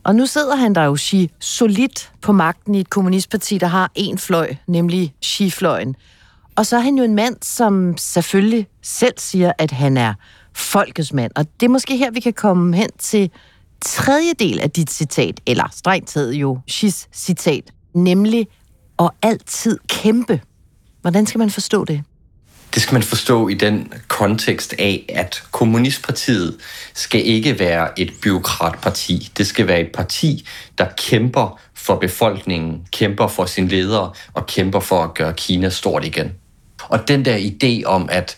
Og 0.05 0.15
nu 0.15 0.27
sidder 0.27 0.57
han 0.57 0.75
der 0.75 0.85
jo 0.85 0.97
Xi 0.97 1.31
solidt 1.41 2.13
på 2.23 2.33
magten 2.33 2.75
i 2.75 2.81
et 2.81 2.91
kommunistparti, 2.91 3.59
der 3.59 3.67
har 3.67 3.91
en 3.95 4.19
fløj, 4.19 4.55
nemlig 4.67 5.15
Xi-fløjen. 5.25 5.97
Og 6.57 6.67
så 6.67 6.77
er 6.77 6.81
han 6.81 6.95
jo 6.95 7.05
en 7.05 7.15
mand, 7.15 7.37
som 7.43 7.97
selvfølgelig 7.97 8.67
selv 8.83 9.15
siger, 9.19 9.53
at 9.59 9.71
han 9.71 9.97
er 9.97 10.15
folkets 10.53 11.13
mand. 11.13 11.33
Og 11.37 11.47
det 11.61 11.67
er 11.67 11.71
måske 11.71 11.97
her, 11.97 12.11
vi 12.11 12.21
kan 12.21 12.33
komme 12.33 12.77
hen 12.77 12.89
til 12.99 13.31
tredje 13.85 14.33
del 14.39 14.61
af 14.61 14.71
dit 14.71 14.91
citat, 14.91 15.41
eller 15.47 15.69
strengt 15.73 16.09
taget 16.09 16.33
jo 16.33 16.59
Shis 16.69 17.09
citat, 17.13 17.71
nemlig 17.95 18.49
at 18.99 19.11
altid 19.23 19.79
kæmpe. 19.89 20.41
Hvordan 21.01 21.27
skal 21.27 21.39
man 21.39 21.51
forstå 21.51 21.85
det? 21.85 22.03
Det 22.75 22.83
skal 22.83 22.95
man 22.95 23.03
forstå 23.03 23.49
i 23.49 23.55
den 23.55 23.93
kontekst 24.09 24.75
af, 24.79 25.05
at 25.09 25.43
Kommunistpartiet 25.51 26.57
skal 26.95 27.27
ikke 27.27 27.59
være 27.59 28.01
et 28.01 28.13
byråkratparti. 28.23 29.33
Det 29.39 29.47
skal 29.47 29.67
være 29.67 29.81
et 29.81 29.93
parti, 29.95 30.47
der 30.79 30.87
kæmper 30.97 31.61
for 31.75 31.97
befolkningen, 31.97 32.87
kæmper 32.93 33.27
for 33.27 33.47
sin 33.47 33.69
ledere 33.69 34.13
og 34.33 34.47
kæmper 34.47 34.81
for 34.81 35.03
at 35.05 35.15
gøre 35.15 35.33
Kina 35.33 35.69
stort 35.69 36.05
igen. 36.05 36.33
Og 36.89 37.09
den 37.09 37.25
der 37.25 37.37
idé 37.37 37.85
om, 37.85 38.09
at 38.13 38.37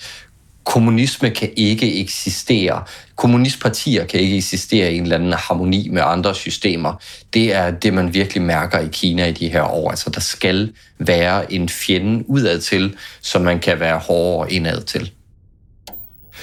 kommunisme 0.64 1.30
kan 1.30 1.50
ikke 1.56 2.00
eksistere, 2.00 2.82
kommunistpartier 3.16 4.04
kan 4.04 4.20
ikke 4.20 4.36
eksistere 4.36 4.92
i 4.92 4.96
en 4.96 5.02
eller 5.02 5.16
anden 5.16 5.32
harmoni 5.32 5.88
med 5.88 6.02
andre 6.04 6.34
systemer, 6.34 7.02
det 7.34 7.54
er 7.54 7.70
det, 7.70 7.94
man 7.94 8.14
virkelig 8.14 8.42
mærker 8.42 8.78
i 8.78 8.88
Kina 8.92 9.26
i 9.26 9.32
de 9.32 9.48
her 9.48 9.62
år. 9.62 9.90
Altså, 9.90 10.10
der 10.10 10.20
skal 10.20 10.72
være 10.98 11.52
en 11.52 11.68
fjende 11.68 12.30
udad 12.30 12.60
til, 12.60 12.96
som 13.20 13.42
man 13.42 13.60
kan 13.60 13.80
være 13.80 13.98
hårdere 13.98 14.52
indad 14.52 14.82
til. 14.82 15.10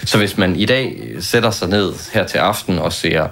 Så 0.05 0.17
hvis 0.17 0.37
man 0.37 0.55
i 0.55 0.65
dag 0.65 1.15
sætter 1.19 1.51
sig 1.51 1.69
ned 1.69 1.93
her 2.13 2.27
til 2.27 2.37
aften 2.37 2.79
og 2.79 2.93
ser 2.93 3.27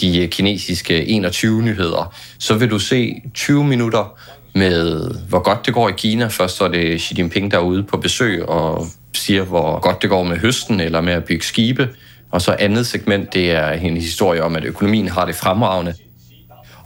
de 0.00 0.28
kinesiske 0.30 1.06
21 1.06 1.62
nyheder, 1.62 2.14
så 2.38 2.54
vil 2.54 2.70
du 2.70 2.78
se 2.78 3.22
20 3.34 3.64
minutter 3.64 4.18
med, 4.54 5.10
hvor 5.28 5.38
godt 5.38 5.66
det 5.66 5.74
går 5.74 5.88
i 5.88 5.92
Kina. 5.96 6.26
Først 6.26 6.56
så 6.56 6.64
er 6.64 6.68
det 6.68 7.00
Xi 7.00 7.14
Jinping, 7.18 7.50
der 7.50 7.56
er 7.56 7.62
ude 7.62 7.82
på 7.82 7.96
besøg 7.96 8.48
og 8.48 8.86
siger, 9.14 9.42
hvor 9.42 9.80
godt 9.80 10.02
det 10.02 10.10
går 10.10 10.22
med 10.22 10.36
høsten 10.36 10.80
eller 10.80 11.00
med 11.00 11.12
at 11.12 11.24
bygge 11.24 11.44
skibe. 11.44 11.88
Og 12.30 12.42
så 12.42 12.56
andet 12.58 12.86
segment, 12.86 13.34
det 13.34 13.50
er 13.50 13.70
en 13.70 13.96
historie 13.96 14.42
om, 14.42 14.56
at 14.56 14.64
økonomien 14.64 15.08
har 15.08 15.24
det 15.24 15.34
fremragende. 15.34 15.94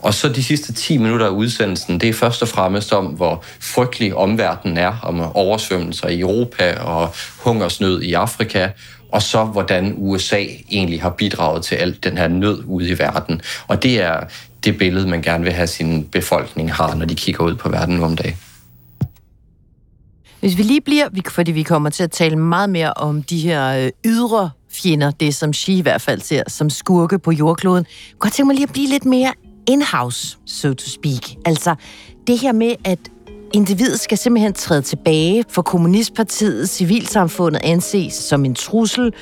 Og 0.02 0.14
så 0.14 0.29
de 0.29 0.42
sidste 0.42 0.72
10 0.72 0.98
minutter 0.98 1.26
af 1.26 1.31
udsendelsen, 1.31 2.00
det 2.00 2.09
er 2.09 2.12
først 2.12 2.42
og 2.42 2.48
fremmest 2.48 2.92
om, 2.92 3.07
hvor 3.07 3.44
frygtelig 3.61 4.14
omverdenen 4.14 4.79
er, 4.79 5.00
om 5.02 5.37
oversvømmelser 5.37 6.09
i 6.09 6.20
Europa 6.20 6.79
og 6.81 7.14
hungersnød 7.38 8.02
i 8.02 8.12
Afrika, 8.12 8.68
og 9.12 9.22
så 9.22 9.44
hvordan 9.44 9.94
USA 9.96 10.44
egentlig 10.70 11.02
har 11.02 11.11
bidraget 11.11 11.64
til 11.64 11.74
alt 11.74 12.05
den 12.05 12.18
her 12.18 12.29
nød 12.29 12.62
ude 12.66 12.88
i 12.88 12.98
verden. 12.98 13.40
Og 13.68 13.83
det 13.83 14.00
er 14.00 14.20
det 14.66 14.79
billede, 14.79 15.09
man 15.09 15.22
gerne 15.22 15.44
vil 15.44 15.52
have 15.52 15.66
sin 15.66 16.05
befolkning 16.05 16.72
har, 16.72 16.94
når 16.94 17.07
de 17.07 17.14
kigger 17.14 17.44
ud 17.44 17.55
på 17.55 17.68
verden 17.68 18.02
om 18.02 18.16
dagen. 18.16 18.37
Hvis 20.40 20.59
vi 20.59 20.62
lige 20.62 20.81
bliver, 20.81 21.09
fordi 21.29 21.52
vi 21.52 21.62
kommer 21.62 21.90
til 21.90 22.02
at 22.02 22.11
tale 22.11 22.37
meget 22.37 22.70
mere 22.70 22.92
om 22.92 23.22
de 23.22 23.38
her 23.38 23.85
øh, 23.85 23.90
ydre 24.07 24.50
fjender, 24.70 25.11
det 25.11 25.35
som 25.35 25.52
Xi 25.52 25.79
i 25.79 25.81
hvert 25.81 26.00
fald 26.00 26.20
ser 26.20 26.42
som 26.48 26.70
skurke 26.70 27.18
på 27.18 27.33
jordkloden. 27.33 27.87
Jeg 28.11 28.18
godt 28.18 28.33
tænke 28.33 28.46
mig 28.46 28.55
lige 28.55 28.66
at 28.66 28.72
blive 28.72 28.88
lidt 28.88 29.05
mere 29.05 29.33
in-house, 29.68 30.38
so 30.46 30.74
to 30.74 30.88
speak. 30.88 31.37
Altså 31.44 31.74
det 32.26 32.38
her 32.38 32.52
med, 32.52 32.74
at 32.85 32.98
individet 33.52 34.00
skal 34.00 34.18
simpelthen 34.18 34.52
træde 34.52 34.83
tilbage, 34.83 35.44
for 35.48 35.62
kommunistpartiet, 35.62 36.68
civilsamfundet 36.68 37.61
anses 37.64 38.14
som 38.14 38.44
en 38.44 38.55
trussel, 38.55 39.12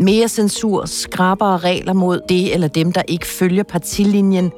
Mere 0.00 0.28
censur, 0.28 0.84
skrabere 0.86 1.58
regler 1.58 1.92
mod 1.92 2.20
det 2.28 2.54
eller 2.54 2.68
dem, 2.68 2.92
der 2.92 3.02
ikke 3.08 3.26
følger 3.26 3.62
partilinjen. 3.62 4.52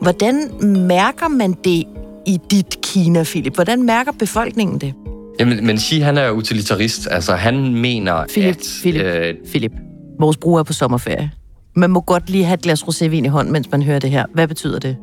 Hvordan 0.00 0.50
mærker 0.88 1.28
man 1.28 1.56
det 1.64 1.84
i 2.26 2.38
dit 2.50 2.80
Kina, 2.82 3.22
Philip? 3.22 3.54
Hvordan 3.54 3.82
mærker 3.82 4.12
befolkningen 4.12 4.78
det? 4.78 4.94
Jamen, 5.40 5.66
men 5.66 5.78
Xi, 5.78 5.98
han 5.98 6.18
er 6.18 6.30
utilitarist. 6.30 7.08
Altså, 7.10 7.34
han 7.34 7.74
mener, 7.74 8.24
Philip, 8.28 8.56
at... 8.56 8.66
Philip, 8.82 9.02
øh, 9.02 9.34
Philip. 9.50 9.72
Vores 10.20 10.36
bror 10.36 10.58
er 10.58 10.62
på 10.62 10.72
sommerferie. 10.72 11.30
Man 11.76 11.90
må 11.90 12.00
godt 12.00 12.30
lige 12.30 12.44
have 12.44 12.54
et 12.54 12.62
glas 12.62 12.82
rosévin 12.82 13.24
i 13.24 13.26
hånden, 13.26 13.52
mens 13.52 13.70
man 13.70 13.82
hører 13.82 13.98
det 13.98 14.10
her. 14.10 14.24
Hvad 14.34 14.48
betyder 14.48 14.78
det? 14.78 14.96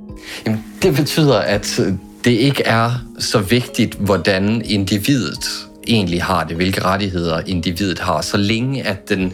Jamen, 0.46 0.64
det 0.82 0.96
betyder, 0.96 1.38
at 1.40 1.82
det 2.26 2.32
ikke 2.32 2.64
er 2.64 2.92
så 3.20 3.40
vigtigt, 3.40 3.96
hvordan 3.96 4.62
individet 4.66 5.46
egentlig 5.88 6.24
har 6.24 6.44
det, 6.44 6.56
hvilke 6.56 6.84
rettigheder 6.84 7.42
individet 7.48 8.00
har, 8.00 8.22
så 8.22 8.38
længe 8.38 8.84
at 8.84 9.10
den 9.10 9.34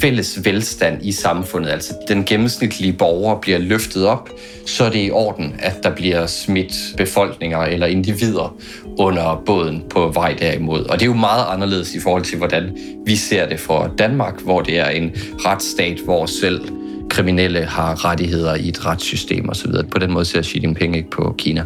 fælles 0.00 0.44
velstand 0.44 0.98
i 1.02 1.12
samfundet, 1.12 1.70
altså 1.70 1.94
den 2.08 2.24
gennemsnitlige 2.24 2.92
borger 2.92 3.40
bliver 3.40 3.58
løftet 3.58 4.06
op, 4.06 4.30
så 4.66 4.84
er 4.84 4.90
det 4.90 5.06
i 5.06 5.10
orden, 5.10 5.54
at 5.58 5.82
der 5.82 5.94
bliver 5.94 6.26
smidt 6.26 6.72
befolkninger 6.96 7.58
eller 7.58 7.86
individer 7.86 8.56
under 8.98 9.42
båden 9.46 9.84
på 9.90 10.10
vej 10.14 10.36
derimod. 10.40 10.84
Og 10.84 11.00
det 11.00 11.02
er 11.02 11.10
jo 11.10 11.14
meget 11.14 11.44
anderledes 11.48 11.94
i 11.94 12.00
forhold 12.00 12.22
til, 12.22 12.38
hvordan 12.38 12.76
vi 13.06 13.16
ser 13.16 13.48
det 13.48 13.60
for 13.60 13.94
Danmark, 13.98 14.40
hvor 14.42 14.60
det 14.60 14.78
er 14.78 14.88
en 14.88 15.12
retsstat, 15.44 16.00
hvor 16.04 16.26
selv 16.26 16.68
kriminelle 17.10 17.64
har 17.64 18.04
rettigheder 18.04 18.54
i 18.54 18.68
et 18.68 18.86
retssystem 18.86 19.48
osv. 19.48 19.72
På 19.90 19.98
den 19.98 20.12
måde 20.12 20.24
ser 20.24 20.42
Xi 20.42 20.60
Jinping 20.60 20.96
ikke 20.96 21.10
på 21.10 21.34
Kina. 21.38 21.64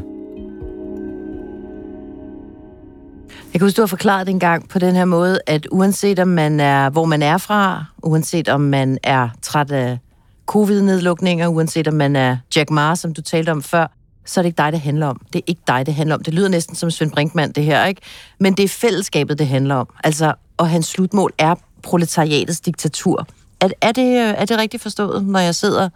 Jeg 3.52 3.60
kan 3.60 3.66
huske, 3.66 3.76
du 3.76 3.82
har 3.82 3.86
forklaret 3.86 4.26
det 4.26 4.32
engang 4.32 4.68
på 4.68 4.78
den 4.78 4.94
her 4.94 5.04
måde, 5.04 5.40
at 5.46 5.66
uanset 5.70 6.18
om 6.18 6.28
man 6.28 6.60
er, 6.60 6.90
hvor 6.90 7.04
man 7.04 7.22
er 7.22 7.38
fra, 7.38 7.84
uanset 8.02 8.48
om 8.48 8.60
man 8.60 8.98
er 9.02 9.28
træt 9.42 9.70
af 9.70 9.98
covid-nedlukninger, 10.46 11.48
uanset 11.48 11.88
om 11.88 11.94
man 11.94 12.16
er 12.16 12.36
Jack 12.56 12.70
Ma, 12.70 12.94
som 12.94 13.14
du 13.14 13.22
talte 13.22 13.50
om 13.50 13.62
før, 13.62 13.86
så 14.26 14.40
er 14.40 14.42
det 14.42 14.46
ikke 14.46 14.56
dig, 14.56 14.72
det 14.72 14.80
handler 14.80 15.06
om. 15.06 15.20
Det 15.32 15.38
er 15.38 15.42
ikke 15.46 15.60
dig, 15.66 15.86
det 15.86 15.94
handler 15.94 16.14
om. 16.14 16.22
Det 16.22 16.34
lyder 16.34 16.48
næsten 16.48 16.76
som 16.76 16.90
Svend 16.90 17.12
Brinkmann, 17.12 17.52
det 17.52 17.64
her, 17.64 17.86
ikke? 17.86 18.00
Men 18.40 18.54
det 18.54 18.64
er 18.64 18.68
fællesskabet, 18.68 19.38
det 19.38 19.46
handler 19.46 19.74
om. 19.74 19.88
Altså, 20.04 20.34
og 20.56 20.68
hans 20.68 20.86
slutmål 20.86 21.32
er 21.38 21.54
proletariatets 21.82 22.60
diktatur. 22.60 23.26
Er, 23.60 23.68
er, 23.80 23.92
det, 23.92 24.06
øh, 24.06 24.34
er 24.36 24.44
det 24.44 24.58
rigtigt 24.58 24.82
forstået, 24.82 25.26
når 25.26 25.40
jeg 25.40 25.54
sidder 25.54 25.88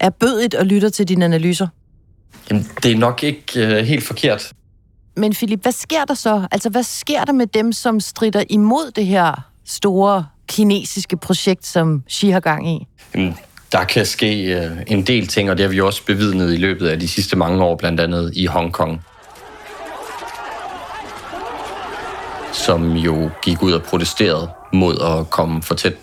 er 0.00 0.10
bødigt 0.10 0.54
og 0.54 0.66
lytter 0.66 0.88
til 0.88 1.08
dine 1.08 1.24
analyser? 1.24 1.66
Jamen, 2.50 2.68
det 2.82 2.92
er 2.92 2.96
nok 2.96 3.22
ikke 3.22 3.66
øh, 3.66 3.84
helt 3.84 4.04
forkert. 4.04 4.52
Men 5.18 5.32
Philip, 5.32 5.62
hvad 5.62 5.72
sker 5.72 6.04
der 6.04 6.14
så? 6.14 6.46
Altså, 6.50 6.70
hvad 6.70 6.82
sker 6.82 7.24
der 7.24 7.32
med 7.32 7.46
dem, 7.46 7.72
som 7.72 8.00
strider 8.00 8.44
imod 8.50 8.90
det 8.96 9.06
her 9.06 9.46
store 9.66 10.26
kinesiske 10.48 11.16
projekt, 11.16 11.66
som 11.66 12.02
Xi 12.10 12.30
har 12.30 12.40
gang 12.40 12.68
i? 12.68 12.86
Jamen, 13.14 13.36
der 13.72 13.84
kan 13.84 14.06
ske 14.06 14.42
øh, 14.42 14.70
en 14.86 15.02
del 15.02 15.26
ting, 15.26 15.50
og 15.50 15.56
det 15.56 15.64
har 15.64 15.70
vi 15.70 15.80
også 15.80 16.04
bevidnet 16.04 16.54
i 16.54 16.56
løbet 16.56 16.88
af 16.88 17.00
de 17.00 17.08
sidste 17.08 17.36
mange 17.36 17.64
år, 17.64 17.76
blandt 17.76 18.00
andet 18.00 18.32
i 18.36 18.46
Hongkong. 18.46 19.04
Som 22.52 22.92
jo 22.92 23.30
gik 23.42 23.62
ud 23.62 23.72
og 23.72 23.82
protesterede 23.82 24.50
mod 24.72 24.98
at 25.00 25.30
komme 25.30 25.62
for 25.62 25.74
tæt 25.74 25.94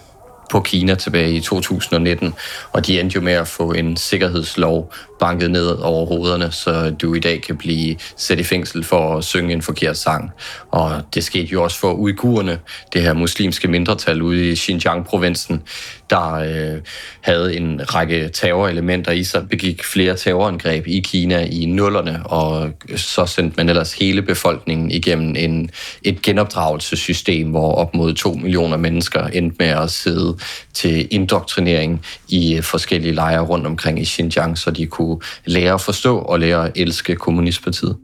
på 0.52 0.60
Kina 0.60 0.96
tilbage 0.96 1.34
i 1.34 1.40
2019, 1.40 2.34
og 2.72 2.88
de 2.88 3.00
endte 3.00 3.16
jo 3.16 3.22
med 3.22 3.34
at 3.34 3.48
få 3.48 3.72
en 3.72 3.98
sikkerhedslov 3.98 4.94
banket 5.20 5.52
ned 5.52 5.68
over 5.68 6.06
hovederne, 6.06 6.52
så 6.52 6.90
du 7.02 7.14
i 7.14 7.20
dag 7.20 7.42
kan 7.42 7.58
blive 7.58 7.96
sat 8.18 8.40
i 8.40 8.44
fængsel 8.44 8.84
for 8.84 9.18
at 9.18 9.24
synge 9.24 9.54
en 9.54 9.62
forkert 9.62 9.98
sang. 9.98 10.32
Og 10.72 11.02
det 11.14 11.24
skete 11.24 11.46
jo 11.46 11.64
også 11.64 11.80
for 11.80 11.94
uigurerne, 11.94 12.60
det 12.94 13.02
her 13.02 13.14
muslimske 13.14 13.68
mindretal 13.68 14.22
ude 14.22 14.50
i 14.50 14.56
Xinjiang-provinsen, 14.56 15.62
der 16.10 16.34
øh, 16.34 16.82
havde 17.22 17.58
en 17.58 17.82
række 17.96 18.30
terrorelementer 18.34 19.12
i 19.12 19.24
sig, 19.24 19.50
begik 19.50 19.84
flere 19.84 20.16
terrorangreb 20.16 20.88
i 20.88 21.00
Kina 21.00 21.46
i 21.46 21.66
nullerne, 21.66 22.26
og 22.26 22.70
så 22.96 23.26
sendte 23.26 23.58
man 23.58 23.70
ellers 23.70 23.94
hele 23.94 24.22
befolkningen 24.22 24.92
igennem 24.92 25.36
en, 25.38 25.70
et 26.04 26.22
genopdragelsessystem, 26.22 27.50
hvor 27.50 27.76
op 27.76 27.96
mod 27.96 28.14
to 28.14 28.34
millioner 28.34 28.78
mennesker 28.78 29.28
endte 29.28 29.56
med 29.60 29.68
at 29.68 29.92
sidde 29.92 30.38
til 30.74 31.08
indoktrinering 31.12 32.06
i 32.28 32.56
øh, 32.56 32.64
forskellige 32.64 33.14
lejre 33.14 33.42
rundt 33.42 33.68
omkring 33.68 34.02
i 34.02 34.06
Xinjiang, 34.06 34.58
så 34.58 34.72
de 34.72 34.86
kunne 34.86 35.05
lære 35.46 35.74
at 35.74 35.82
forstå 35.82 36.18
og 36.18 36.40
lære 36.40 36.66
at 36.66 36.72
elske 36.76 37.16
kommunistpartiet. 37.16 37.96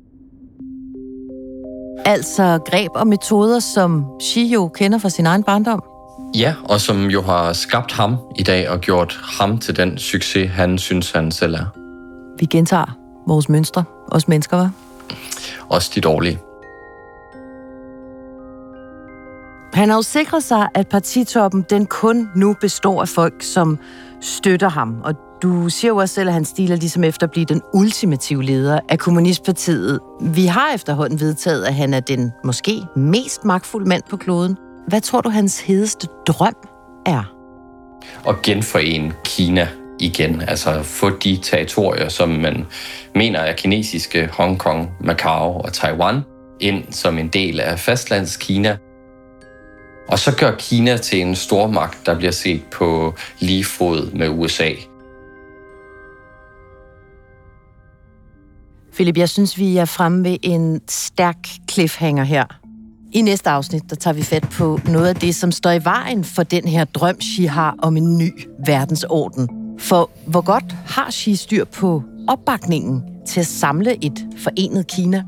Altså 2.06 2.60
greb 2.72 2.92
og 2.96 3.08
metoder, 3.08 3.60
som 3.60 4.06
Xi 4.24 4.54
jo 4.54 4.68
kender 4.68 4.98
fra 4.98 5.10
sin 5.10 5.26
egen 5.26 5.44
barndom? 5.44 5.84
Ja, 6.36 6.56
og 6.64 6.82
som 6.82 7.06
jo 7.06 7.22
har 7.22 7.54
skabt 7.54 7.92
ham 7.92 8.16
i 8.40 8.44
dag 8.44 8.70
og 8.70 8.80
gjort 8.80 9.20
ham 9.24 9.58
til 9.58 9.78
den 9.78 9.98
succes, 9.98 10.52
han 10.52 10.78
synes, 10.78 11.12
han 11.12 11.32
selv 11.32 11.54
er. 11.56 11.66
Vi 12.40 12.46
gentager 12.46 12.98
vores 13.28 13.50
mønstre, 13.50 13.84
os 14.12 14.28
mennesker, 14.28 14.58
var. 14.58 14.72
Også 15.70 15.92
de 15.96 16.02
dårlige. 16.02 16.40
Han 19.74 19.90
har 19.90 19.96
jo 19.96 20.02
sikret 20.02 20.44
sig, 20.44 20.68
at 20.76 20.88
partitoppen 20.88 21.66
den 21.70 21.86
kun 21.86 22.30
nu 22.36 22.56
består 22.62 23.02
af 23.02 23.08
folk, 23.08 23.44
som 23.44 23.80
støtter 24.22 24.70
ham. 24.70 25.02
Og 25.04 25.16
du 25.42 25.70
siger 25.70 25.90
jo 25.90 25.98
også 25.98 26.16
selv, 26.16 26.30
at 26.30 26.34
han 26.34 26.46
stiler 26.46 26.76
ligesom 26.76 27.04
efter 27.04 27.28
at 27.28 27.32
blive 27.32 27.46
den 27.46 27.62
ultimative 27.74 28.44
leder 28.44 28.80
af 28.90 29.00
Kommunistpartiet. 29.00 30.00
Vi 30.22 30.46
har 30.46 30.74
efterhånden 30.76 31.20
vedtaget, 31.20 31.66
at 31.66 31.74
han 31.74 31.94
er 31.94 32.00
den 32.00 32.32
måske 32.44 32.84
mest 32.96 33.46
magtfulde 33.46 33.90
mand 33.90 34.04
på 34.10 34.18
kloden. 34.18 34.58
Hvad 34.88 35.02
tror 35.02 35.22
du, 35.22 35.30
hans 35.30 35.60
hedeste 35.60 36.08
drøm 36.28 36.56
er? 37.06 37.36
At 38.28 38.42
genforene 38.42 39.14
Kina 39.26 39.68
igen. 40.00 40.42
Altså 40.42 40.84
få 40.84 41.10
de 41.10 41.40
territorier, 41.44 42.10
som 42.10 42.30
man 42.30 42.66
mener 43.16 43.40
er 43.40 43.54
kinesiske, 43.54 44.30
Hongkong, 44.34 44.92
Macau 45.00 45.62
og 45.62 45.74
Taiwan, 45.74 46.22
ind 46.60 46.84
som 46.92 47.18
en 47.18 47.28
del 47.28 47.60
af 47.60 47.80
fastlandskina. 47.80 48.78
Og 50.08 50.20
så 50.20 50.36
gør 50.36 50.56
Kina 50.56 50.98
til 50.98 51.22
en 51.22 51.36
stormagt, 51.36 51.98
der 52.06 52.18
bliver 52.18 52.32
set 52.32 52.62
på 52.74 53.14
lige 53.40 53.64
fod 53.64 54.12
med 54.12 54.30
USA. 54.30 54.70
Philip, 58.94 59.18
jeg 59.18 59.30
synes, 59.30 59.58
vi 59.58 59.78
er 59.78 59.86
fremme 59.86 60.24
ved 60.24 60.38
en 60.42 60.82
stærk 60.90 61.38
cliffhanger 61.72 62.24
her. 62.24 62.46
I 63.14 63.22
næste 63.22 63.50
afsnit, 63.50 63.90
der 63.90 63.96
tager 63.96 64.14
vi 64.14 64.24
fat 64.24 64.50
på 64.50 64.80
noget 64.86 65.08
af 65.08 65.16
det, 65.16 65.36
som 65.36 65.52
står 65.52 65.72
i 65.72 65.84
vejen 65.84 66.24
for 66.24 66.44
den 66.44 66.68
her 66.68 66.86
drøm, 66.86 67.16
Xi 67.22 67.46
har 67.46 67.76
om 67.82 67.98
en 67.98 68.18
ny 68.18 68.32
verdensorden. 68.66 69.50
For 69.80 70.10
hvor 70.28 70.42
godt 70.42 70.76
har 70.88 71.12
Xi 71.12 71.36
styr 71.36 71.66
på 71.66 72.04
opbakningen 72.28 73.04
til 73.28 73.40
at 73.40 73.46
samle 73.46 74.06
et 74.06 74.28
forenet 74.38 74.88
Kina? 74.88 75.24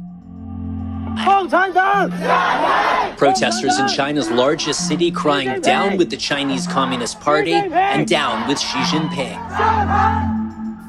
Protesters 3.18 3.80
in 3.80 3.88
China's 3.88 4.32
largest 4.32 4.88
city 4.88 5.12
crying 5.12 5.62
down 5.62 5.98
with 5.98 6.10
the 6.10 6.20
Chinese 6.20 6.66
Communist 6.72 7.20
Party 7.20 7.54
and 7.94 8.08
down 8.08 8.48
with 8.48 8.60
Xi 8.60 8.80
Jinping. 8.92 10.33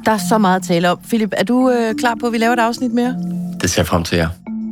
Der 0.06 0.12
er 0.12 0.18
så 0.28 0.38
meget 0.38 0.56
at 0.56 0.62
tale 0.62 0.90
om. 0.90 0.98
Philip, 1.08 1.32
er 1.36 1.44
du 1.44 1.70
øh, 1.70 1.94
klar 1.94 2.14
på, 2.20 2.26
at 2.26 2.32
vi 2.32 2.38
laver 2.38 2.52
et 2.52 2.58
afsnit 2.58 2.92
mere? 2.92 3.16
Det 3.60 3.70
ser 3.70 3.82
jeg 3.82 3.86
frem 3.86 4.04
til 4.04 4.18
jer. 4.18 4.28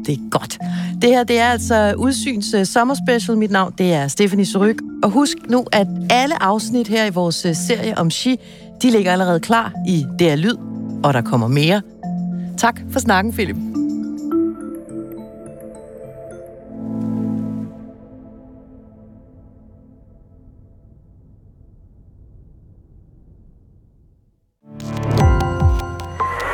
Det 0.07 0.15
er 0.15 0.31
godt. 0.31 0.59
Det 1.03 1.11
her, 1.11 1.25
det 1.25 1.39
er 1.39 1.49
altså 1.49 1.95
Udsyns 1.97 2.55
uh, 2.55 2.65
sommerspecial. 2.65 3.39
Mit 3.39 3.51
navn, 3.51 3.75
det 3.79 3.93
er 3.93 4.09
Stephanie 4.09 4.47
Suryk. 4.47 4.77
Og 5.03 5.11
husk 5.11 5.37
nu, 5.49 5.65
at 5.73 5.87
alle 6.11 6.43
afsnit 6.43 6.89
her 6.89 7.07
i 7.07 7.11
vores 7.11 7.47
uh, 7.47 7.53
serie 7.55 7.99
om 7.99 8.11
Xi, 8.11 8.37
de 8.83 8.91
ligger 8.91 9.13
allerede 9.13 9.41
klar 9.41 9.73
i 9.89 10.07
DR 10.19 10.35
Lyd, 10.37 10.57
og 11.05 11.15
der 11.15 11.23
kommer 11.23 11.49
mere. 11.49 11.83
Tak 12.59 12.81
for 12.93 13.01
snakken, 13.01 13.33
Philip. 13.33 13.57